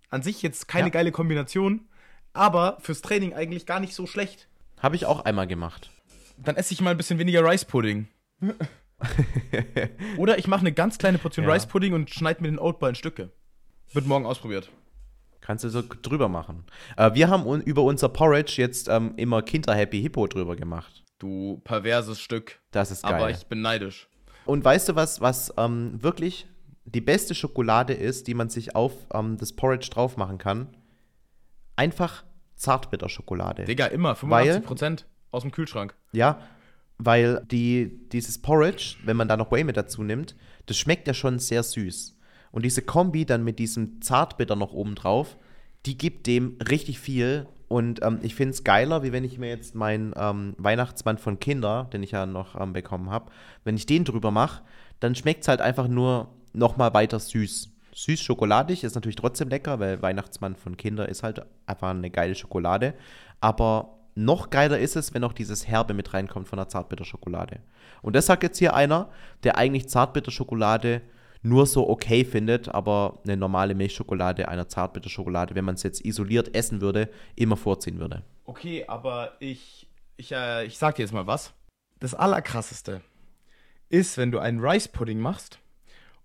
[0.09, 0.91] An sich jetzt keine Ja.
[0.91, 1.87] geile Kombination,
[2.33, 4.47] aber fürs Training eigentlich gar nicht so schlecht.
[4.79, 5.89] Habe ich auch einmal gemacht.
[6.37, 8.07] Dann esse ich mal ein bisschen weniger Rice Pudding.
[10.17, 11.53] Oder ich mache eine ganz kleine Portion Ja.
[11.53, 13.31] Rice Pudding und schneide mir den Oatbar in Stücke.
[13.93, 14.69] Wird morgen ausprobiert.
[15.41, 16.65] Kannst du so drüber machen.
[16.97, 21.03] Äh, wir haben un über unser Porridge jetzt ähm, immer Kinder Happy Hippo drüber gemacht.
[21.19, 22.59] Du perverses Stück.
[22.71, 23.13] Das ist geil.
[23.13, 24.07] Aber ich bin neidisch.
[24.45, 26.47] Und weißt du was, was ähm, wirklich
[26.85, 30.67] die beste Schokolade ist, die man sich auf ähm, das Porridge drauf machen kann?
[31.75, 32.23] Einfach
[32.55, 33.65] Zartbitterschokolade.
[33.65, 34.17] Digga, immer.
[34.21, 35.93] Weil- 85% aus dem Kühlschrank.
[36.11, 36.39] Ja,
[36.97, 41.13] weil die, dieses Porridge, wenn man da noch Whey mit dazu nimmt, das schmeckt ja
[41.13, 42.17] schon sehr süß.
[42.51, 45.37] Und diese Kombi dann mit diesem Zartbitter noch oben drauf,
[45.85, 47.47] die gibt dem richtig viel.
[47.67, 51.39] Und ähm, ich finde es geiler, wie wenn ich mir jetzt meinen ähm, Weihnachtsmann von
[51.39, 53.31] Kinder, den ich ja noch ähm, bekommen habe,
[53.63, 54.63] wenn ich den drüber mache,
[54.99, 57.71] dann schmeckt es halt einfach nur noch mal weiter süß.
[57.93, 62.35] Süß schokoladig ist natürlich trotzdem lecker, weil Weihnachtsmann von Kinder ist halt einfach eine geile
[62.35, 62.93] Schokolade.
[63.41, 67.59] Aber noch geiler ist es, wenn noch dieses Herbe mit reinkommt von der Zartbitterschokolade.
[68.01, 69.09] Und das sagt jetzt hier einer,
[69.43, 71.01] der eigentlich Zartbitterschokolade
[71.41, 76.55] nur so okay findet, aber eine normale Milchschokolade einer Zartbitterschokolade, wenn man es jetzt isoliert
[76.55, 78.23] essen würde, immer vorziehen würde.
[78.45, 81.53] Okay, aber ich, ich, äh, ich sag dir jetzt mal was.
[81.99, 83.01] Das Allerkrasseste
[83.89, 85.59] ist, wenn du einen Rice Pudding machst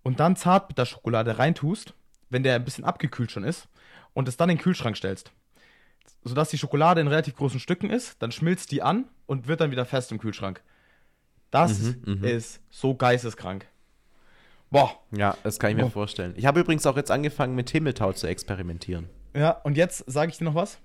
[0.03, 1.93] und dann Zartbitterschokolade reintust,
[2.31, 3.69] wenn der ein bisschen abgekühlt schon ist,
[4.15, 5.33] und es dann in den Kühlschrank stellst.
[6.25, 9.71] Sodass die Schokolade in relativ großen Stücken ist, dann schmilzt die an und wird dann
[9.71, 10.63] wieder fest im Kühlschrank.
[11.51, 13.67] Das Mhm, ist so geisteskrank.
[14.71, 14.93] Boah.
[15.11, 15.91] Ja, das kann ich mir Oh.
[15.91, 16.35] vorstellen.
[16.37, 19.09] Ich habe übrigens auch jetzt angefangen, mit Himmeltau zu experimentieren.
[19.35, 20.79] Ja, und jetzt sage ich dir noch was.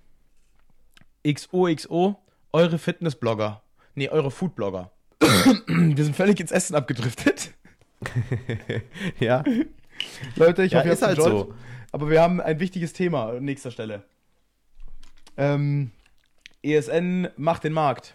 [1.24, 2.18] XOXO,
[2.54, 3.62] eure Fitnessblogger.
[3.96, 4.92] Nee, eure Foodblogger.
[5.68, 7.52] Wir sind völlig ins Essen abgedriftet.
[9.20, 9.44] ja,
[10.36, 11.48] Leute, ich ja hoffe, ihr ist habt halt enjoyed.
[11.48, 11.54] so.
[11.92, 14.04] Aber wir haben ein wichtiges Thema an nächster Stelle.
[15.38, 15.92] Ähm,
[16.64, 18.14] ESN macht den Markt.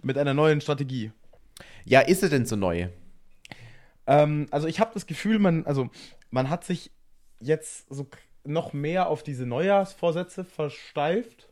[0.00, 1.10] Mit einer neuen Strategie.
[1.84, 2.88] Ja, ist es denn so neu?
[4.06, 5.90] Ähm, also ich habe das Gefühl, man, also
[6.30, 6.92] man hat sich
[7.40, 8.08] jetzt so
[8.44, 11.48] noch mehr auf diese Neujahrsvorsätze versteift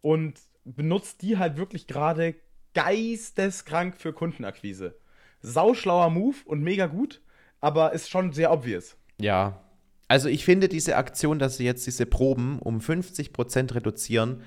[0.00, 2.34] und benutzt die halt wirklich gerade
[2.74, 4.96] geisteskrank für Kundenakquise.
[5.40, 7.22] Sauschlauer Move und mega gut,
[7.60, 8.96] aber ist schon sehr obvious.
[9.20, 9.60] Ja.
[10.08, 14.42] Also ich finde diese Aktion, dass sie jetzt diese Proben um 50% reduzieren,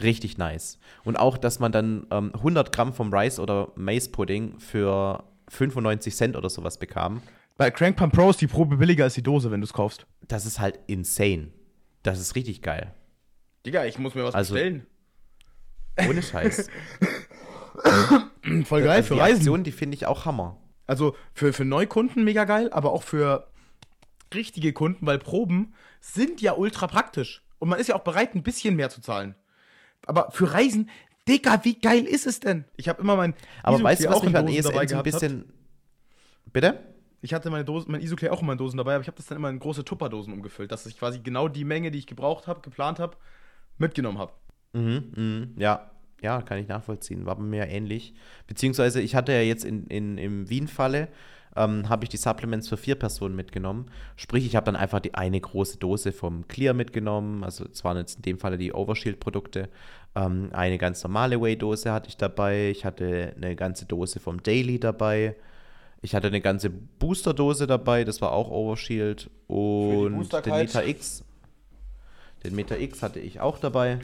[0.00, 0.78] richtig nice.
[1.04, 6.14] Und auch, dass man dann ähm, 100 Gramm vom Rice oder Maize Pudding für 95
[6.14, 7.22] Cent oder sowas bekam.
[7.56, 10.06] Bei Crank Pump Pro ist die Probe billiger als die Dose, wenn du es kaufst.
[10.26, 11.48] Das ist halt insane.
[12.02, 12.94] Das ist richtig geil.
[13.66, 14.86] Digga, ich muss mir was Also- bestellen.
[16.08, 16.68] Ohne Scheiß.
[18.64, 19.36] Voll geil also für die Reisen.
[19.38, 20.56] Aktion, die finde ich auch Hammer.
[20.86, 23.48] Also für, für Neukunden mega geil, aber auch für
[24.34, 27.42] richtige Kunden, weil Proben sind ja ultra praktisch.
[27.58, 29.34] Und man ist ja auch bereit, ein bisschen mehr zu zahlen.
[30.06, 30.88] Aber für Reisen,
[31.28, 32.64] Digga, wie geil ist es denn?
[32.76, 34.98] Ich habe immer mein Aber Isoclear weißt du, was mich Dosen ESN dabei so ein
[34.98, 35.04] hat?
[35.04, 35.52] bisschen.
[36.52, 36.80] Bitte?
[37.22, 39.26] Ich hatte meine Dosen, mein Isoclear auch immer in Dosen dabei, aber ich habe das
[39.26, 42.46] dann immer in große Tupperdosen umgefüllt, dass ich quasi genau die Menge, die ich gebraucht
[42.46, 43.16] habe, geplant habe,
[43.76, 44.32] mitgenommen habe.
[44.72, 45.90] Mhm, mhm, ja,
[46.22, 47.26] ja, kann ich nachvollziehen.
[47.26, 48.14] War bei mir ähnlich.
[48.46, 51.08] Beziehungsweise, ich hatte ja jetzt in, in, im Wien-Falle,
[51.60, 53.90] ähm, habe ich die Supplements für vier Personen mitgenommen.
[54.16, 57.44] Sprich, ich habe dann einfach die eine große Dose vom Clear mitgenommen.
[57.44, 59.68] Also, es waren jetzt in dem Falle die Overshield-Produkte.
[60.14, 62.70] Ähm, eine ganz normale Whey-Dose hatte ich dabei.
[62.70, 65.36] Ich hatte eine ganze Dose vom Daily dabei.
[66.02, 69.28] Ich hatte eine ganze Boosterdose dabei, das war auch Overshield.
[69.46, 71.22] Und den Meta X.
[72.42, 73.98] Den Meta X hatte ich auch dabei.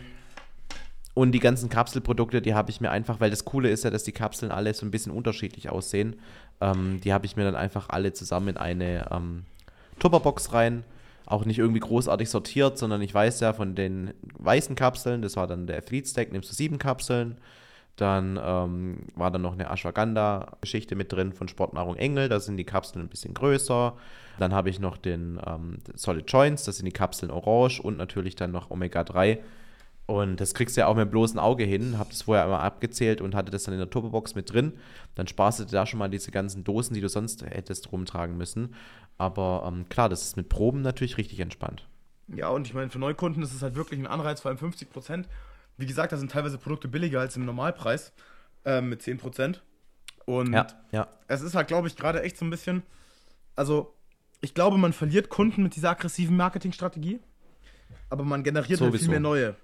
[1.17, 4.05] Und die ganzen Kapselprodukte, die habe ich mir einfach, weil das Coole ist ja, dass
[4.05, 6.17] die Kapseln alle so ein bisschen unterschiedlich aussehen.
[6.61, 9.45] Ähm, die habe ich mir dann einfach alle zusammen in eine ähm,
[9.99, 10.85] Tupperbox rein.
[11.25, 15.47] Auch nicht irgendwie großartig sortiert, sondern ich weiß ja von den weißen Kapseln, das war
[15.47, 17.39] dann der Athlete Stack, nimmst du sieben Kapseln.
[17.97, 22.29] Dann ähm, war dann noch eine Ashwagandha-Geschichte mit drin von Sportnahrung Engel.
[22.29, 23.95] Da sind die Kapseln ein bisschen größer.
[24.39, 28.37] Dann habe ich noch den ähm, Solid Joints, das sind die Kapseln orange und natürlich
[28.37, 29.39] dann noch Omega 3.
[30.07, 31.99] Und das kriegst du ja auch mit dem bloßen Auge hin.
[31.99, 34.75] Hab das vorher einmal abgezählt und hatte das dann in der Turbobox mit drin.
[35.17, 38.75] Dann sparst du da schon mal diese ganzen Dosen, die du sonst hättest rumtragen müssen.
[39.19, 41.89] Aber ähm, klar, das ist mit Proben natürlich richtig entspannt.
[42.29, 44.91] Ja, und ich meine, für Neukunden ist es halt wirklich ein Anreiz, vor allem 50
[44.91, 45.29] Prozent
[45.77, 48.13] wie gesagt, da sind teilweise Produkte billiger als im Normalpreis
[48.65, 49.61] äh, mit 10%.
[50.25, 51.09] Und ja, ja.
[51.29, 52.83] es ist halt, glaube ich, gerade echt so ein bisschen.
[53.55, 53.95] Also,
[54.41, 57.21] ich glaube, man verliert Kunden mit dieser aggressiven Marketingstrategie,
[58.11, 59.55] aber man generiert halt viel mehr neue.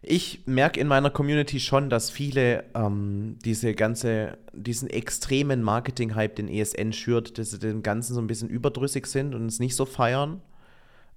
[0.00, 6.48] Ich merke in meiner Community schon, dass viele ähm, diese ganze, diesen extremen Marketing-Hype, den
[6.48, 9.84] ESN schürt, dass sie den Ganzen so ein bisschen überdrüssig sind und es nicht so
[9.84, 10.40] feiern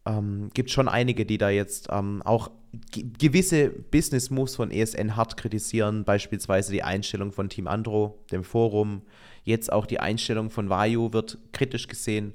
[0.05, 2.49] ähm, gibt schon einige, die da jetzt ähm, auch
[2.91, 9.01] gewisse Business Moves von ESN hart kritisieren, beispielsweise die Einstellung von Team Andro, dem Forum,
[9.43, 12.33] jetzt auch die Einstellung von Vayu wird kritisch gesehen.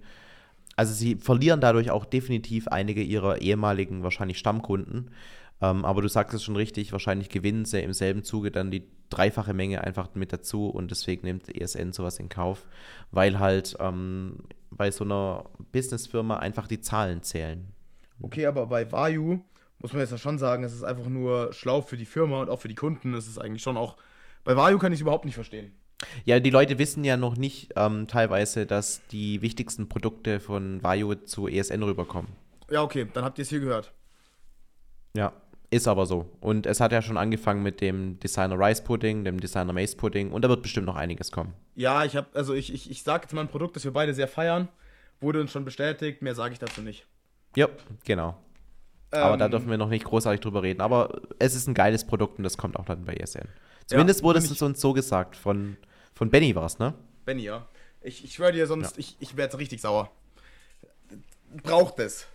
[0.76, 5.10] Also sie verlieren dadurch auch definitiv einige ihrer ehemaligen wahrscheinlich Stammkunden.
[5.60, 8.86] Ähm, aber du sagst es schon richtig, wahrscheinlich gewinnen sie im selben Zuge dann die
[9.08, 12.66] dreifache Menge einfach mit dazu und deswegen nimmt ESN sowas in Kauf,
[13.10, 14.40] weil halt ähm,
[14.70, 17.72] bei so einer Businessfirma einfach die Zahlen zählen.
[18.20, 19.40] Okay, aber bei Vayu
[19.78, 22.50] muss man jetzt ja schon sagen, es ist einfach nur schlau für die Firma und
[22.50, 23.14] auch für die Kunden.
[23.14, 23.96] Es ist eigentlich schon auch.
[24.44, 25.72] Bei Vayu kann ich es überhaupt nicht verstehen.
[26.24, 31.14] Ja, die Leute wissen ja noch nicht ähm, teilweise, dass die wichtigsten Produkte von Vayu
[31.14, 32.30] zu ESN rüberkommen.
[32.70, 33.92] Ja, okay, dann habt ihr es hier gehört.
[35.14, 35.32] Ja.
[35.70, 36.30] Ist aber so.
[36.40, 40.30] Und es hat ja schon angefangen mit dem Designer Rice Pudding, dem Designer Mace Pudding
[40.30, 41.54] und da wird bestimmt noch einiges kommen.
[41.74, 44.14] Ja, ich habe, also ich, ich, ich sage jetzt mal ein Produkt, das wir beide
[44.14, 44.68] sehr feiern.
[45.20, 47.06] Wurde uns schon bestätigt, mehr sage ich dazu nicht.
[47.56, 47.68] Ja,
[48.04, 48.36] genau.
[49.12, 50.80] Ähm, aber da ähm, dürfen wir noch nicht großartig drüber reden.
[50.80, 53.48] Aber es ist ein geiles Produkt und das kommt auch dann bei ESN.
[53.86, 55.36] Zumindest ja, wurde es uns so gesagt.
[55.36, 55.76] Von,
[56.14, 56.94] von Benny war es, ne?
[57.24, 57.66] Benny, ja.
[58.02, 59.00] Ich, ich schwöre dir, sonst, ja.
[59.00, 60.10] ich, ich werde richtig sauer.
[61.62, 62.26] Braucht es.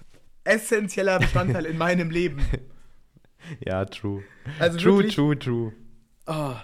[0.44, 2.46] Essentieller Bestandteil in meinem Leben.
[3.66, 4.24] ja, true.
[4.60, 5.74] Also true, wirklich, true, true.
[6.28, 6.56] Oh,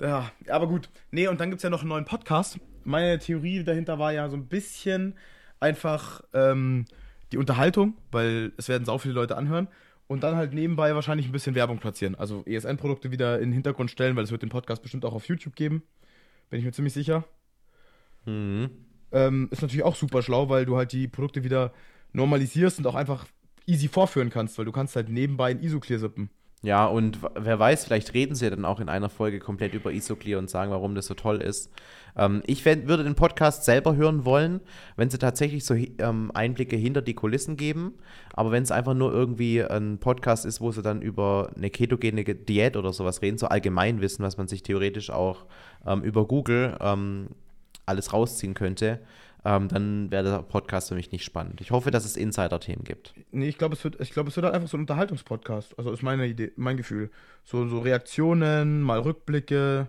[0.00, 0.88] ja, aber gut.
[1.10, 2.58] Nee, und dann gibt es ja noch einen neuen Podcast.
[2.84, 5.14] Meine Theorie dahinter war ja so ein bisschen
[5.60, 6.86] einfach ähm,
[7.30, 9.68] die Unterhaltung, weil es werden sau viele Leute anhören.
[10.08, 12.14] Und dann halt nebenbei wahrscheinlich ein bisschen Werbung platzieren.
[12.16, 15.26] Also ESN-Produkte wieder in den Hintergrund stellen, weil es wird den Podcast bestimmt auch auf
[15.26, 15.82] YouTube geben.
[16.50, 17.24] Bin ich mir ziemlich sicher.
[18.26, 18.70] Mhm.
[19.10, 21.72] Ähm, ist natürlich auch super schlau, weil du halt die Produkte wieder
[22.12, 23.26] normalisierst und auch einfach
[23.66, 26.30] easy vorführen kannst, weil du kannst halt nebenbei ein Isoclear sippen.
[26.64, 30.38] Ja, und wer weiß, vielleicht reden sie dann auch in einer Folge komplett über Isoclear
[30.38, 31.72] und sagen, warum das so toll ist.
[32.16, 34.60] Ähm, ich würde den Podcast selber hören wollen,
[34.94, 37.94] wenn sie tatsächlich so ähm, Einblicke hinter die Kulissen geben.
[38.32, 42.22] Aber wenn es einfach nur irgendwie ein Podcast ist, wo sie dann über eine ketogene
[42.22, 45.46] Diät oder sowas reden, so allgemein wissen, was man sich theoretisch auch
[45.84, 47.30] ähm, über Google ähm,
[47.86, 49.00] alles rausziehen könnte,
[49.44, 51.60] ähm, dann wäre der Podcast für mich nicht spannend.
[51.60, 53.14] Ich hoffe, dass es Insider-Themen gibt.
[53.32, 55.78] Nee, ich glaube, es wird, ich glaube, es wird halt einfach so ein Unterhaltungspodcast.
[55.78, 57.10] Also ist meine Idee, mein Gefühl.
[57.44, 59.88] So, so Reaktionen, mal Rückblicke,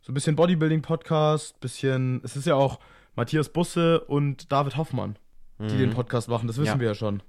[0.00, 2.78] so ein bisschen Bodybuilding-Podcast, bisschen, es ist ja auch
[3.16, 5.16] Matthias Busse und David Hoffmann,
[5.58, 5.78] die mhm.
[5.78, 6.80] den Podcast machen, das wissen ja.
[6.80, 7.22] wir ja schon.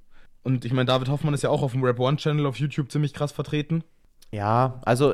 [0.43, 2.91] Und ich meine, David Hoffmann ist ja auch auf dem Rap One Channel auf YouTube
[2.91, 3.83] ziemlich krass vertreten.
[4.31, 5.13] Ja, also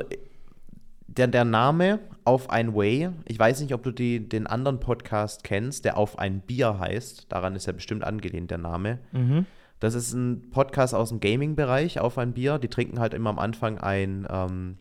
[1.16, 5.44] der, der Name Auf ein Way, ich weiß nicht, ob du die, den anderen Podcast
[5.44, 7.26] kennst, der Auf ein Bier heißt.
[7.28, 8.98] Daran ist ja bestimmt angelehnt, der Name.
[9.12, 9.46] Mhm.
[9.80, 12.58] Das ist ein Podcast aus dem Gaming-Bereich, Auf ein Bier.
[12.58, 14.76] Die trinken halt immer am Anfang ein, ähm,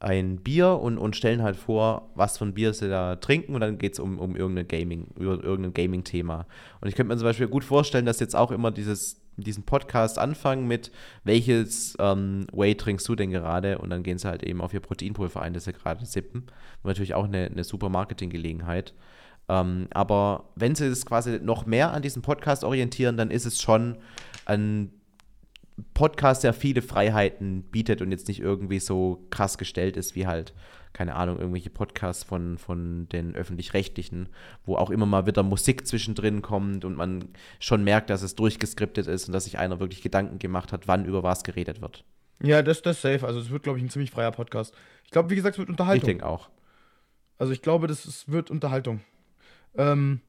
[0.00, 3.60] ein Bier und, und stellen halt vor, was für ein Bier sie da trinken und
[3.60, 6.46] dann geht es um, um irgendein Gaming, über irgendein Gaming-Thema.
[6.80, 10.18] Und ich könnte mir zum Beispiel gut vorstellen, dass jetzt auch immer dieses diesen Podcast
[10.18, 10.90] anfangen mit,
[11.24, 13.78] welches ähm, Whey trinkst du denn gerade?
[13.78, 16.40] Und dann gehen sie halt eben auf ihr Proteinpulver ein, das sie gerade sippen.
[16.82, 18.94] Und natürlich auch eine, eine super Marketinggelegenheit.
[19.48, 23.60] Ähm, aber wenn sie es quasi noch mehr an diesem Podcast orientieren, dann ist es
[23.60, 23.96] schon
[24.44, 24.92] ein
[25.94, 30.52] Podcast, der viele Freiheiten bietet und jetzt nicht irgendwie so krass gestellt ist wie halt
[30.92, 34.28] keine Ahnung, irgendwelche Podcasts von, von den öffentlich-rechtlichen,
[34.64, 37.28] wo auch immer mal wieder Musik zwischendrin kommt und man
[37.60, 41.04] schon merkt, dass es durchgeskriptet ist und dass sich einer wirklich Gedanken gemacht hat, wann
[41.04, 42.04] über was geredet wird.
[42.42, 43.26] Ja, das ist safe.
[43.26, 44.74] Also es wird, glaube ich, ein ziemlich freier Podcast.
[45.04, 46.02] Ich glaube, wie gesagt, es wird Unterhaltung.
[46.02, 46.48] Ich denke auch.
[47.38, 49.00] Also ich glaube, das ist, wird Unterhaltung.
[49.76, 50.20] Ähm,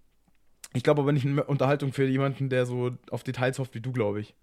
[0.73, 3.91] ich glaube aber nicht eine Unterhaltung für jemanden, der so auf Details hofft wie du,
[3.91, 4.35] glaube ich.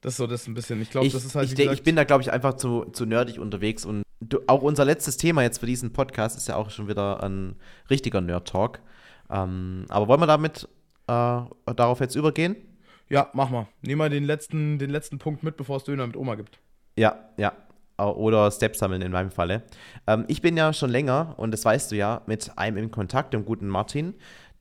[0.00, 0.82] Das ist so das ein bisschen.
[0.82, 1.48] Ich glaube, das ist halt.
[1.48, 4.62] Ich, gesagt, ich bin da, glaube ich, einfach zu, zu nerdig unterwegs und du, auch
[4.62, 7.56] unser letztes Thema jetzt für diesen Podcast ist ja auch schon wieder ein
[7.90, 8.80] richtiger Nerd-Talk.
[9.30, 10.68] Ähm, aber wollen wir damit
[11.06, 11.40] äh,
[11.76, 12.56] darauf jetzt übergehen?
[13.08, 13.66] Ja, mach mal.
[13.82, 16.58] Nehmen wir den letzten, den letzten Punkt mit, bevor es Döner mit Oma gibt.
[16.96, 17.52] Ja, ja.
[17.98, 19.62] Oder Steps sammeln in meinem Falle.
[20.06, 23.34] Ähm, ich bin ja schon länger, und das weißt du ja, mit einem in Kontakt,
[23.34, 24.14] dem guten Martin,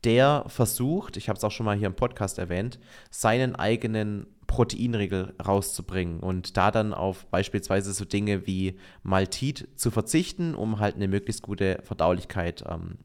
[0.03, 5.33] der versucht, ich habe es auch schon mal hier im Podcast erwähnt, seinen eigenen Proteinriegel
[5.47, 11.07] rauszubringen und da dann auf beispielsweise so Dinge wie Maltit zu verzichten, um halt eine
[11.07, 12.97] möglichst gute Verdaulichkeit ähm,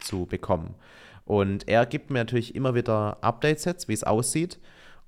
[0.00, 0.74] zu bekommen.
[1.26, 4.58] Und er gibt mir natürlich immer wieder Updates jetzt, wie es aussieht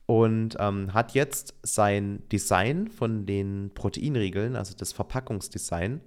[0.04, 6.02] und ähm, hat jetzt sein Design von den Proteinriegeln, also das Verpackungsdesign,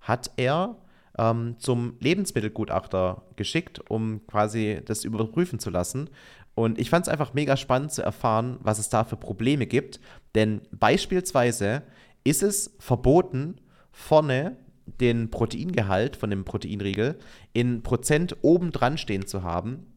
[0.00, 0.78] hat er
[1.18, 6.08] ähm, zum Lebensmittelgutachter geschickt, um quasi das überprüfen zu lassen.
[6.56, 10.00] Und ich fand es einfach mega spannend zu erfahren, was es da für Probleme gibt.
[10.34, 11.82] Denn beispielsweise
[12.24, 13.60] ist es verboten,
[13.92, 17.18] vorne den Proteingehalt von dem Proteinriegel
[17.52, 19.92] in Prozent oben dran stehen zu haben.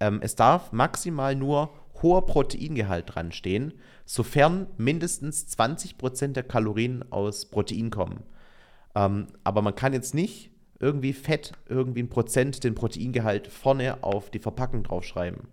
[0.00, 1.70] Ähm, es darf maximal nur
[2.02, 8.24] hoher Proteingehalt dran stehen, sofern mindestens 20% der Kalorien aus Protein kommen.
[8.96, 14.30] Ähm, aber man kann jetzt nicht irgendwie Fett, irgendwie ein Prozent den Proteingehalt vorne auf
[14.30, 15.46] die Verpackung draufschreiben.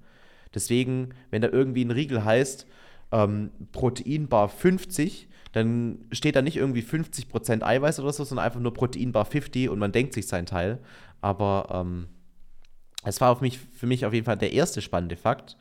[0.54, 2.68] Deswegen, wenn da irgendwie ein Riegel heißt,
[3.12, 8.74] ähm, Proteinbar 50, dann steht da nicht irgendwie 50% Eiweiß oder so, sondern einfach nur
[8.74, 10.80] Proteinbar 50 und man denkt sich sein Teil.
[11.22, 12.08] Aber ähm,
[13.04, 15.58] es war mich, für mich auf jeden Fall der erste spannende Fakt.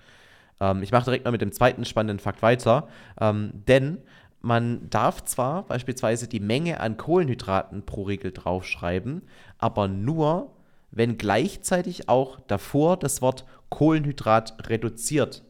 [0.60, 2.88] Ähm, ich mache direkt mal mit dem zweiten spannenden Fakt weiter.
[3.20, 3.98] Ähm, denn
[4.40, 9.22] man darf zwar beispielsweise die Menge an Kohlenhydraten pro Riegel draufschreiben,
[9.58, 10.52] aber nur,
[10.90, 15.42] wenn gleichzeitig auch davor das Wort Kohlenhydrat reduziert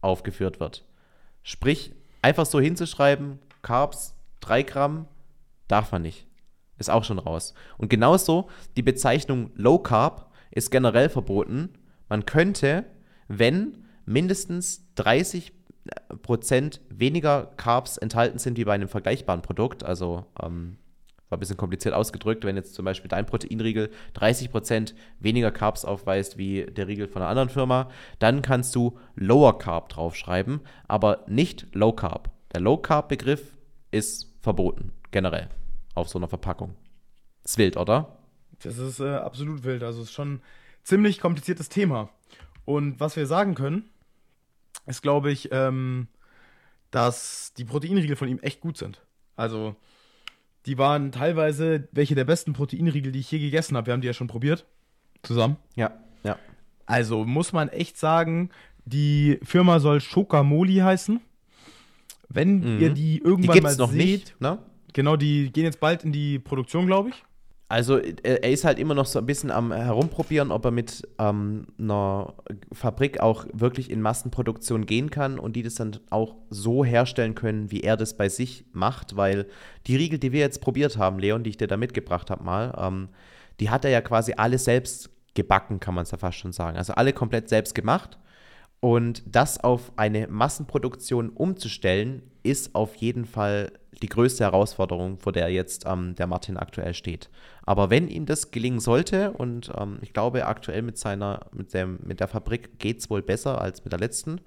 [0.00, 0.84] aufgeführt wird.
[1.42, 5.06] Sprich, einfach so hinzuschreiben, Carbs 3 Gramm,
[5.68, 6.26] darf man nicht.
[6.78, 7.54] Ist auch schon raus.
[7.78, 11.70] Und genauso die Bezeichnung Low Carb ist generell verboten.
[12.08, 12.84] Man könnte,
[13.28, 15.52] wenn mindestens 30
[16.22, 20.78] Prozent weniger Carbs enthalten sind wie bei einem vergleichbaren Produkt, also ähm,
[21.34, 26.38] war ein bisschen kompliziert ausgedrückt, wenn jetzt zum Beispiel dein Proteinriegel 30% weniger Carbs aufweist
[26.38, 31.66] wie der Riegel von einer anderen Firma, dann kannst du Lower Carb draufschreiben, aber nicht
[31.72, 32.30] Low Carb.
[32.54, 33.56] Der Low Carb Begriff
[33.90, 35.48] ist verboten, generell,
[35.94, 36.76] auf so einer Verpackung.
[37.42, 38.16] Ist wild, oder?
[38.62, 39.82] Das ist äh, absolut wild.
[39.82, 40.42] Also es ist schon ein
[40.84, 42.10] ziemlich kompliziertes Thema.
[42.64, 43.90] Und was wir sagen können,
[44.86, 46.06] ist, glaube ich, ähm,
[46.92, 49.04] dass die Proteinriegel von ihm echt gut sind.
[49.34, 49.74] Also
[50.66, 53.86] die waren teilweise welche der besten Proteinriegel, die ich je gegessen habe.
[53.86, 54.66] Wir haben die ja schon probiert.
[55.22, 55.56] Zusammen.
[55.74, 56.38] Ja, ja.
[56.86, 58.50] Also muss man echt sagen,
[58.84, 61.20] die Firma soll Schokamoli heißen.
[62.28, 62.80] Wenn mhm.
[62.80, 64.58] ihr die irgendwann die mal noch seht, nicht, ne?
[64.92, 67.24] Genau, die gehen jetzt bald in die Produktion, glaube ich.
[67.74, 71.66] Also er ist halt immer noch so ein bisschen am Herumprobieren, ob er mit ähm,
[71.76, 72.34] einer
[72.70, 77.72] Fabrik auch wirklich in Massenproduktion gehen kann und die das dann auch so herstellen können,
[77.72, 79.48] wie er das bei sich macht, weil
[79.88, 82.72] die Riegel, die wir jetzt probiert haben, Leon, die ich dir da mitgebracht habe mal,
[82.78, 83.08] ähm,
[83.58, 86.78] die hat er ja quasi alle selbst gebacken, kann man es ja fast schon sagen.
[86.78, 88.20] Also alle komplett selbst gemacht.
[88.78, 95.48] Und das auf eine Massenproduktion umzustellen, ist auf jeden Fall die größte Herausforderung, vor der
[95.48, 97.30] jetzt ähm, der Martin aktuell steht.
[97.64, 101.98] Aber wenn ihm das gelingen sollte, und ähm, ich glaube, aktuell mit seiner, mit dem,
[102.04, 104.40] mit der Fabrik geht es wohl besser als mit der letzten,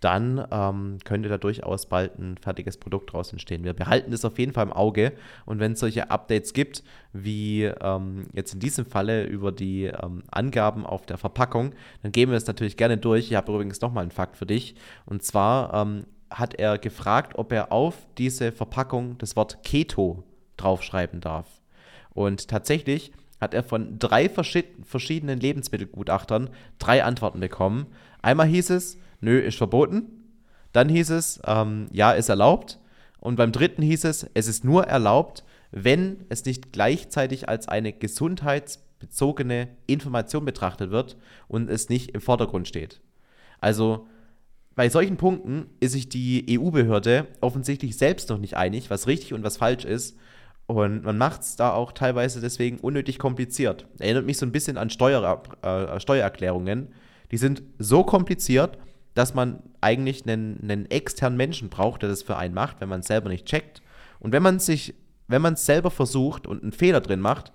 [0.00, 3.64] dann ähm, könnte da durchaus bald ein fertiges Produkt draus entstehen.
[3.64, 5.12] Wir behalten das auf jeden Fall im Auge
[5.44, 10.22] und wenn es solche Updates gibt, wie ähm, jetzt in diesem Falle über die ähm,
[10.30, 13.30] Angaben auf der Verpackung, dann gehen wir es natürlich gerne durch.
[13.30, 14.74] Ich habe übrigens nochmal einen Fakt für dich
[15.04, 20.24] und zwar ähm, hat er gefragt, ob er auf diese Verpackung das Wort Keto
[20.56, 21.46] draufschreiben darf.
[22.12, 27.86] Und tatsächlich hat er von drei verschiedenen Lebensmittelgutachtern drei Antworten bekommen.
[28.22, 30.06] Einmal hieß es, nö, ist verboten.
[30.72, 32.78] Dann hieß es, ähm, ja, ist erlaubt.
[33.18, 37.92] Und beim dritten hieß es, es ist nur erlaubt, wenn es nicht gleichzeitig als eine
[37.92, 41.16] gesundheitsbezogene Information betrachtet wird
[41.48, 43.00] und es nicht im Vordergrund steht.
[43.60, 44.06] Also
[44.74, 49.42] bei solchen Punkten ist sich die EU-Behörde offensichtlich selbst noch nicht einig, was richtig und
[49.42, 50.16] was falsch ist.
[50.66, 53.86] Und man macht es da auch teilweise deswegen unnötig kompliziert.
[53.98, 56.92] Erinnert mich so ein bisschen an Steuer, äh, Steuererklärungen.
[57.32, 58.78] Die sind so kompliziert,
[59.14, 63.00] dass man eigentlich einen, einen externen Menschen braucht, der das für einen macht, wenn man
[63.00, 63.82] es selber nicht checkt.
[64.20, 64.94] Und wenn man sich,
[65.26, 67.52] wenn man es selber versucht und einen Fehler drin macht,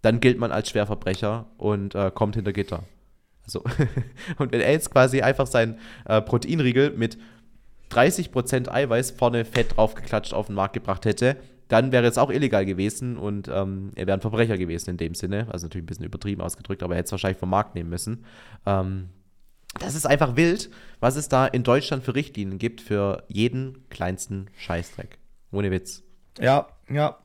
[0.00, 2.84] dann gilt man als Schwerverbrecher und äh, kommt hinter Gitter.
[3.52, 3.62] So.
[4.38, 7.18] Und wenn er jetzt quasi einfach seinen äh, Proteinriegel mit
[7.90, 11.36] 30% Eiweiß vorne Fett draufgeklatscht auf den Markt gebracht hätte,
[11.68, 15.14] dann wäre es auch illegal gewesen und ähm, er wäre ein Verbrecher gewesen in dem
[15.14, 15.46] Sinne.
[15.50, 18.24] Also natürlich ein bisschen übertrieben ausgedrückt, aber er hätte es wahrscheinlich vom Markt nehmen müssen.
[18.66, 19.08] Ähm,
[19.80, 24.48] das ist einfach wild, was es da in Deutschland für Richtlinien gibt für jeden kleinsten
[24.58, 25.18] Scheißdreck.
[25.50, 26.02] Ohne Witz.
[26.38, 27.18] Ja, ja.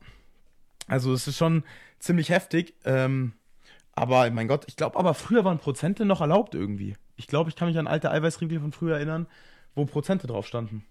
[0.86, 1.64] Also es ist schon
[1.98, 2.74] ziemlich heftig.
[2.84, 3.34] Ähm,
[4.00, 6.94] aber mein Gott, ich glaube, aber früher waren Prozente noch erlaubt irgendwie.
[7.16, 9.26] Ich glaube, ich kann mich an alte Eiweißriegel von früher erinnern,
[9.74, 10.84] wo Prozente drauf standen.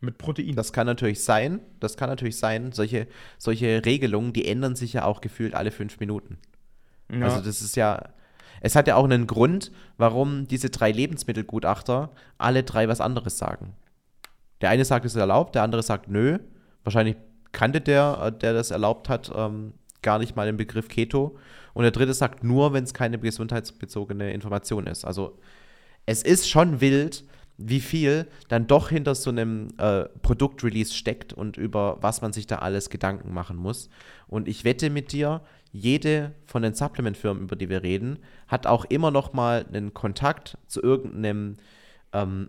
[0.00, 0.56] Mit Protein.
[0.56, 1.60] Das kann natürlich sein.
[1.78, 2.72] Das kann natürlich sein.
[2.72, 3.06] Solche,
[3.38, 6.38] solche Regelungen, die ändern sich ja auch gefühlt alle fünf Minuten.
[7.12, 7.26] Ja.
[7.26, 8.08] Also das ist ja.
[8.62, 13.74] Es hat ja auch einen Grund, warum diese drei Lebensmittelgutachter alle drei was anderes sagen.
[14.60, 16.38] Der eine sagt, es ist erlaubt, der andere sagt, nö.
[16.84, 17.16] Wahrscheinlich
[17.52, 21.38] kannte der, der das erlaubt hat, ähm, gar nicht mal den Begriff Keto.
[21.74, 25.04] Und der dritte sagt nur, wenn es keine gesundheitsbezogene Information ist.
[25.04, 25.38] Also
[26.06, 27.24] es ist schon wild,
[27.62, 32.46] wie viel dann doch hinter so einem äh, Produktrelease steckt und über was man sich
[32.46, 33.90] da alles Gedanken machen muss.
[34.28, 38.18] Und ich wette mit dir, jede von den Supplement-Firmen, über die wir reden,
[38.48, 41.58] hat auch immer noch mal einen Kontakt zu irgendeinem,
[42.14, 42.48] ähm,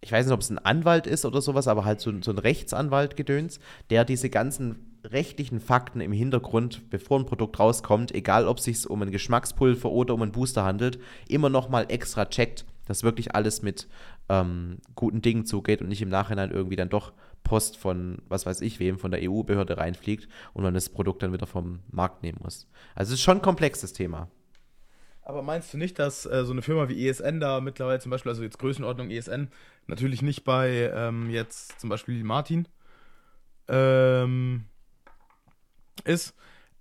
[0.00, 2.38] ich weiß nicht, ob es ein Anwalt ist oder sowas, aber halt so, so ein
[2.38, 8.64] Rechtsanwalt-Gedöns, der diese ganzen rechtlichen Fakten im Hintergrund, bevor ein Produkt rauskommt, egal ob es
[8.64, 10.98] sich um ein Geschmackspulver oder um einen Booster handelt,
[11.28, 13.86] immer noch mal extra checkt dass wirklich alles mit
[14.28, 17.12] ähm, guten Dingen zugeht und nicht im Nachhinein irgendwie dann doch
[17.44, 21.32] Post von, was weiß ich wem, von der EU-Behörde reinfliegt und man das Produkt dann
[21.32, 22.68] wieder vom Markt nehmen muss.
[22.96, 24.28] Also es ist schon ein komplexes Thema.
[25.22, 28.30] Aber meinst du nicht, dass äh, so eine Firma wie ESN da mittlerweile zum Beispiel,
[28.30, 29.52] also jetzt Größenordnung ESN,
[29.86, 32.66] natürlich nicht bei ähm, jetzt zum Beispiel Martin
[33.68, 34.64] ähm,
[36.04, 36.34] ist,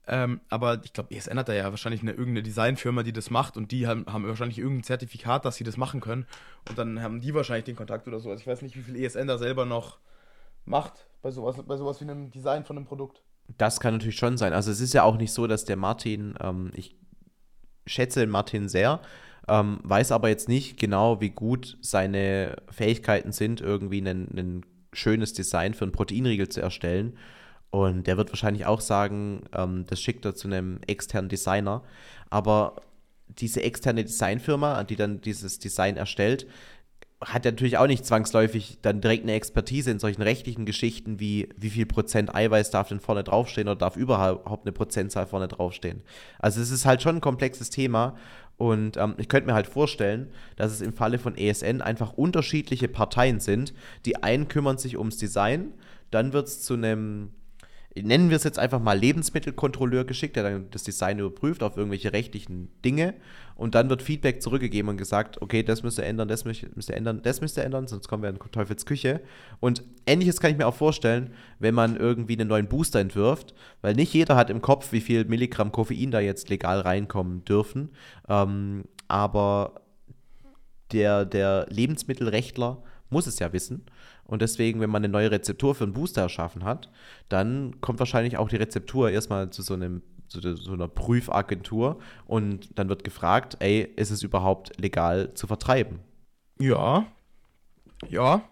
[0.10, 3.58] ähm, aber ich glaube, ESN hat da ja wahrscheinlich eine irgendeine Designfirma, die das macht
[3.58, 6.26] und die haben, haben wahrscheinlich irgendein Zertifikat, dass sie das machen können.
[6.68, 8.32] Und dann haben die wahrscheinlich den Kontakt oder so.
[8.32, 10.00] Also ich weiß nicht, wie viel ESN da selber noch
[10.66, 13.22] macht bei sowas, bei sowas wie einem Design von einem Produkt.
[13.58, 14.52] Das kann natürlich schon sein.
[14.52, 16.96] Also es ist ja auch nicht so, dass der Martin, ähm, ich
[17.86, 19.02] schätze den Martin sehr,
[19.48, 25.76] ähm, weiß aber jetzt nicht genau, wie gut seine Fähigkeiten sind, irgendwie ein schönes Design
[25.76, 27.16] für einen Proteinriegel zu erstellen.
[27.72, 31.84] Und der wird wahrscheinlich auch sagen, ähm, das schickt er zu einem externen Designer.
[32.30, 32.78] Aber
[33.28, 36.48] diese externe Designfirma, die dann dieses Design erstellt,
[37.22, 41.70] hat natürlich auch nicht zwangsläufig dann direkt eine Expertise in solchen rechtlichen Geschichten wie wie
[41.70, 46.02] viel Prozent Eiweiß darf denn vorne draufstehen oder darf überhaupt eine Prozentzahl vorne draufstehen.
[46.40, 48.16] Also es ist halt schon ein komplexes Thema
[48.56, 52.88] und ähm, ich könnte mir halt vorstellen, dass es im Falle von ESN einfach unterschiedliche
[52.88, 53.74] Parteien sind.
[54.06, 55.74] Die einen kümmern sich ums Design,
[56.12, 57.32] dann wird es zu einem
[57.96, 62.14] nennen wir es jetzt einfach mal Lebensmittelkontrolleur geschickt, der dann das Design überprüft auf irgendwelche
[62.14, 63.16] rechtlichen Dinge
[63.56, 66.96] und dann wird Feedback zurückgegeben und gesagt, okay, das müsst ihr ändern, das müsst ihr
[66.96, 69.22] ändern, das müsst ihr ändern, sonst kommen wir in Teufels Küche.
[69.60, 73.96] Und ähnliches kann ich mir auch vorstellen, wenn man irgendwie einen neuen Booster entwirft, weil
[73.96, 77.90] nicht jeder hat im Kopf, wie viel Milligramm Koffein da jetzt legal reinkommen dürfen,
[78.30, 79.82] ähm, aber
[80.92, 83.86] der, der Lebensmittelrechtler muss es ja wissen.
[84.24, 86.90] Und deswegen, wenn man eine neue Rezeptur für einen Booster erschaffen hat,
[87.28, 92.78] dann kommt wahrscheinlich auch die Rezeptur erstmal zu so einem zu so einer Prüfagentur und
[92.78, 96.02] dann wird gefragt, ey, ist es überhaupt legal zu vertreiben?
[96.60, 97.08] Ja.
[98.08, 98.44] Ja.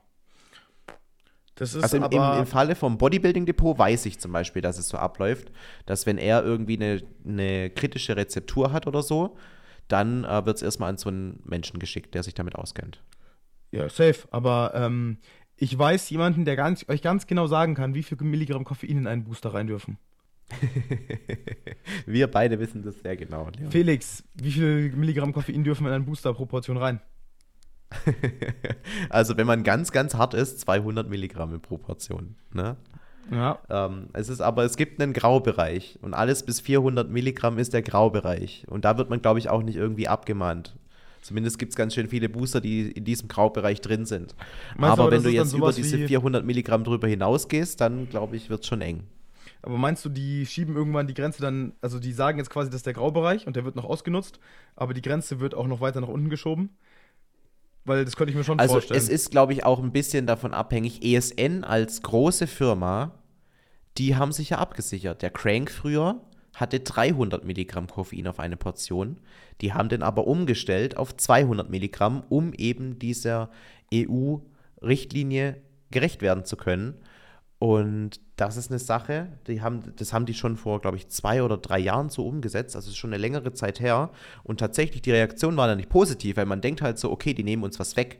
[1.56, 4.90] Das ist also im, im, im, Falle vom Bodybuilding-Depot weiß ich zum Beispiel, dass es
[4.90, 5.52] so abläuft,
[5.86, 9.38] dass wenn er irgendwie eine, eine kritische Rezeptur hat oder so,
[9.88, 13.02] dann äh, wird es erstmal an so einen Menschen geschickt, der sich damit auskennt.
[13.72, 14.28] Ja, safe.
[14.32, 15.18] Aber ähm,
[15.56, 19.08] ich weiß jemanden, der ganz, euch ganz genau sagen kann, wie viel Milligramm Koffein in
[19.08, 19.98] einen Booster rein dürfen.
[22.06, 23.50] Wir beide wissen das sehr genau.
[23.50, 23.72] Leon.
[23.72, 27.02] Felix, wie viel Milligramm Koffein dürfen in einen Booster pro Portion rein?
[29.10, 32.36] also wenn man ganz, ganz hart ist, 200 Milligramm pro Portion.
[32.54, 32.76] Ne?
[33.32, 33.60] Ja.
[33.70, 37.82] Ähm, es ist aber, es gibt einen Graubereich und alles bis 400 Milligramm ist der
[37.82, 38.66] Graubereich.
[38.70, 40.76] Und da wird man, glaube ich, auch nicht irgendwie abgemahnt.
[41.28, 44.34] Zumindest gibt es ganz schön viele Booster, die in diesem Graubereich drin sind.
[44.78, 48.62] aber, aber wenn du jetzt über diese 400 Milligramm drüber hinausgehst, dann glaube ich, wird
[48.62, 49.04] es schon eng.
[49.62, 52.78] Aber meinst du, die schieben irgendwann die Grenze dann, also die sagen jetzt quasi, das
[52.78, 54.40] ist der Graubereich und der wird noch ausgenutzt,
[54.78, 56.70] aber die Grenze wird auch noch weiter nach unten geschoben?
[57.84, 58.98] Weil das könnte ich mir schon also vorstellen.
[58.98, 61.04] Also es ist, glaube ich, auch ein bisschen davon abhängig.
[61.04, 63.16] ESN als große Firma,
[63.98, 65.22] die haben sich ja abgesichert.
[65.22, 66.22] Der Crank früher
[66.60, 69.18] hatte 300 Milligramm Koffein auf eine Portion.
[69.62, 73.50] Die haben den aber umgestellt auf 200 Milligramm, um eben dieser
[73.94, 76.96] EU-Richtlinie gerecht werden zu können.
[77.60, 81.42] Und das ist eine Sache, die haben, das haben die schon vor, glaube ich, zwei
[81.42, 82.76] oder drei Jahren so umgesetzt.
[82.76, 84.12] Also ist schon eine längere Zeit her.
[84.44, 87.44] Und tatsächlich, die Reaktion war dann nicht positiv, weil man denkt halt so, okay, die
[87.44, 88.20] nehmen uns was weg.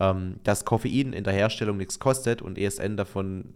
[0.00, 3.54] Ähm, dass Koffein in der Herstellung nichts kostet und ESN davon,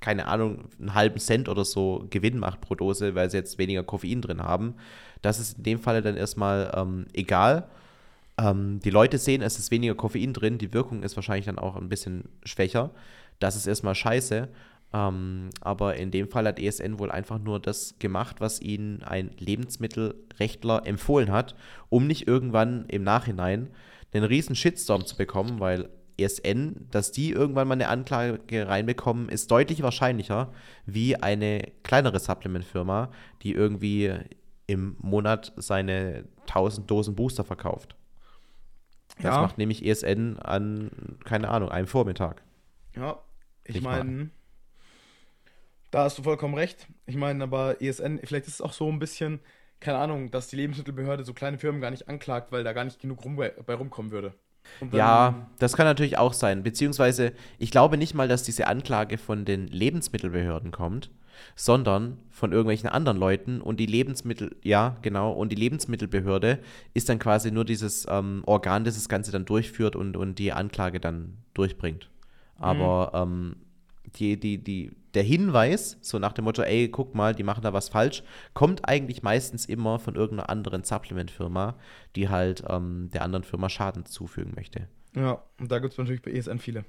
[0.00, 3.82] keine Ahnung, einen halben Cent oder so Gewinn macht pro Dose, weil sie jetzt weniger
[3.82, 4.74] Koffein drin haben.
[5.22, 7.68] Das ist in dem Falle dann erstmal ähm, egal.
[8.38, 11.76] Ähm, die Leute sehen, es ist weniger Koffein drin, die Wirkung ist wahrscheinlich dann auch
[11.76, 12.90] ein bisschen schwächer.
[13.40, 14.48] Das ist erstmal scheiße.
[14.92, 19.30] Ähm, aber in dem Fall hat ESN wohl einfach nur das gemacht, was ihnen ein
[19.38, 21.54] Lebensmittelrechtler empfohlen hat,
[21.90, 23.68] um nicht irgendwann im Nachhinein
[24.14, 29.50] einen riesen Shitstorm zu bekommen, weil ESN, dass die irgendwann mal eine Anklage reinbekommen, ist
[29.50, 30.52] deutlich wahrscheinlicher
[30.86, 33.10] wie eine kleinere Supplement-Firma,
[33.42, 34.12] die irgendwie
[34.66, 37.96] im Monat seine 1000 Dosen Booster verkauft.
[39.16, 39.40] Das ja.
[39.40, 40.90] macht nämlich ESN an,
[41.24, 42.42] keine Ahnung, einem Vormittag.
[42.94, 43.18] Ja,
[43.64, 44.30] ich meine,
[45.90, 46.86] da hast du vollkommen recht.
[47.06, 49.40] Ich meine, aber ESN, vielleicht ist es auch so ein bisschen,
[49.80, 53.00] keine Ahnung, dass die Lebensmittelbehörde so kleine Firmen gar nicht anklagt, weil da gar nicht
[53.00, 54.34] genug rum, bei rumkommen würde.
[54.92, 56.62] Ja, das kann natürlich auch sein.
[56.62, 61.10] Beziehungsweise, ich glaube nicht mal, dass diese Anklage von den Lebensmittelbehörden kommt,
[61.56, 66.58] sondern von irgendwelchen anderen Leuten und die Lebensmittel, ja, genau, und die Lebensmittelbehörde
[66.94, 70.52] ist dann quasi nur dieses ähm, Organ, das das Ganze dann durchführt und, und die
[70.52, 72.10] Anklage dann durchbringt.
[72.58, 73.32] Aber mhm.
[73.32, 73.56] ähm,
[74.16, 77.72] die, die, die, der Hinweis, so nach dem Motto, ey, guck mal, die machen da
[77.72, 78.22] was falsch,
[78.54, 81.76] kommt eigentlich meistens immer von irgendeiner anderen Supplement-Firma,
[82.16, 84.88] die halt ähm, der anderen Firma Schaden zufügen möchte.
[85.14, 86.84] Ja, und da gibt es natürlich bei ESN viele.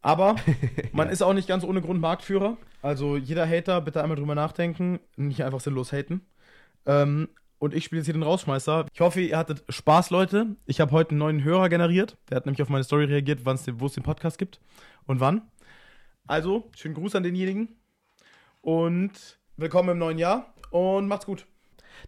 [0.00, 0.36] Aber
[0.92, 1.12] man ja.
[1.12, 2.56] ist auch nicht ganz ohne Grund Marktführer.
[2.82, 6.22] Also jeder Hater, bitte einmal drüber nachdenken, nicht einfach sinnlos haten.
[6.86, 7.28] Ähm,
[7.58, 8.86] und ich spiele jetzt hier den Rausschmeißer.
[8.92, 10.56] Ich hoffe, ihr hattet Spaß, Leute.
[10.66, 12.18] Ich habe heute einen neuen Hörer generiert.
[12.28, 14.60] Der hat nämlich auf meine Story reagiert, wo es den Podcast gibt
[15.06, 15.42] und wann.
[16.26, 17.76] Also, schönen Gruß an denjenigen.
[18.60, 20.54] Und willkommen im neuen Jahr.
[20.70, 21.46] Und macht's gut.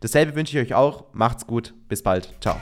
[0.00, 1.12] Dasselbe wünsche ich euch auch.
[1.12, 1.74] Macht's gut.
[1.88, 2.34] Bis bald.
[2.40, 2.56] Ciao.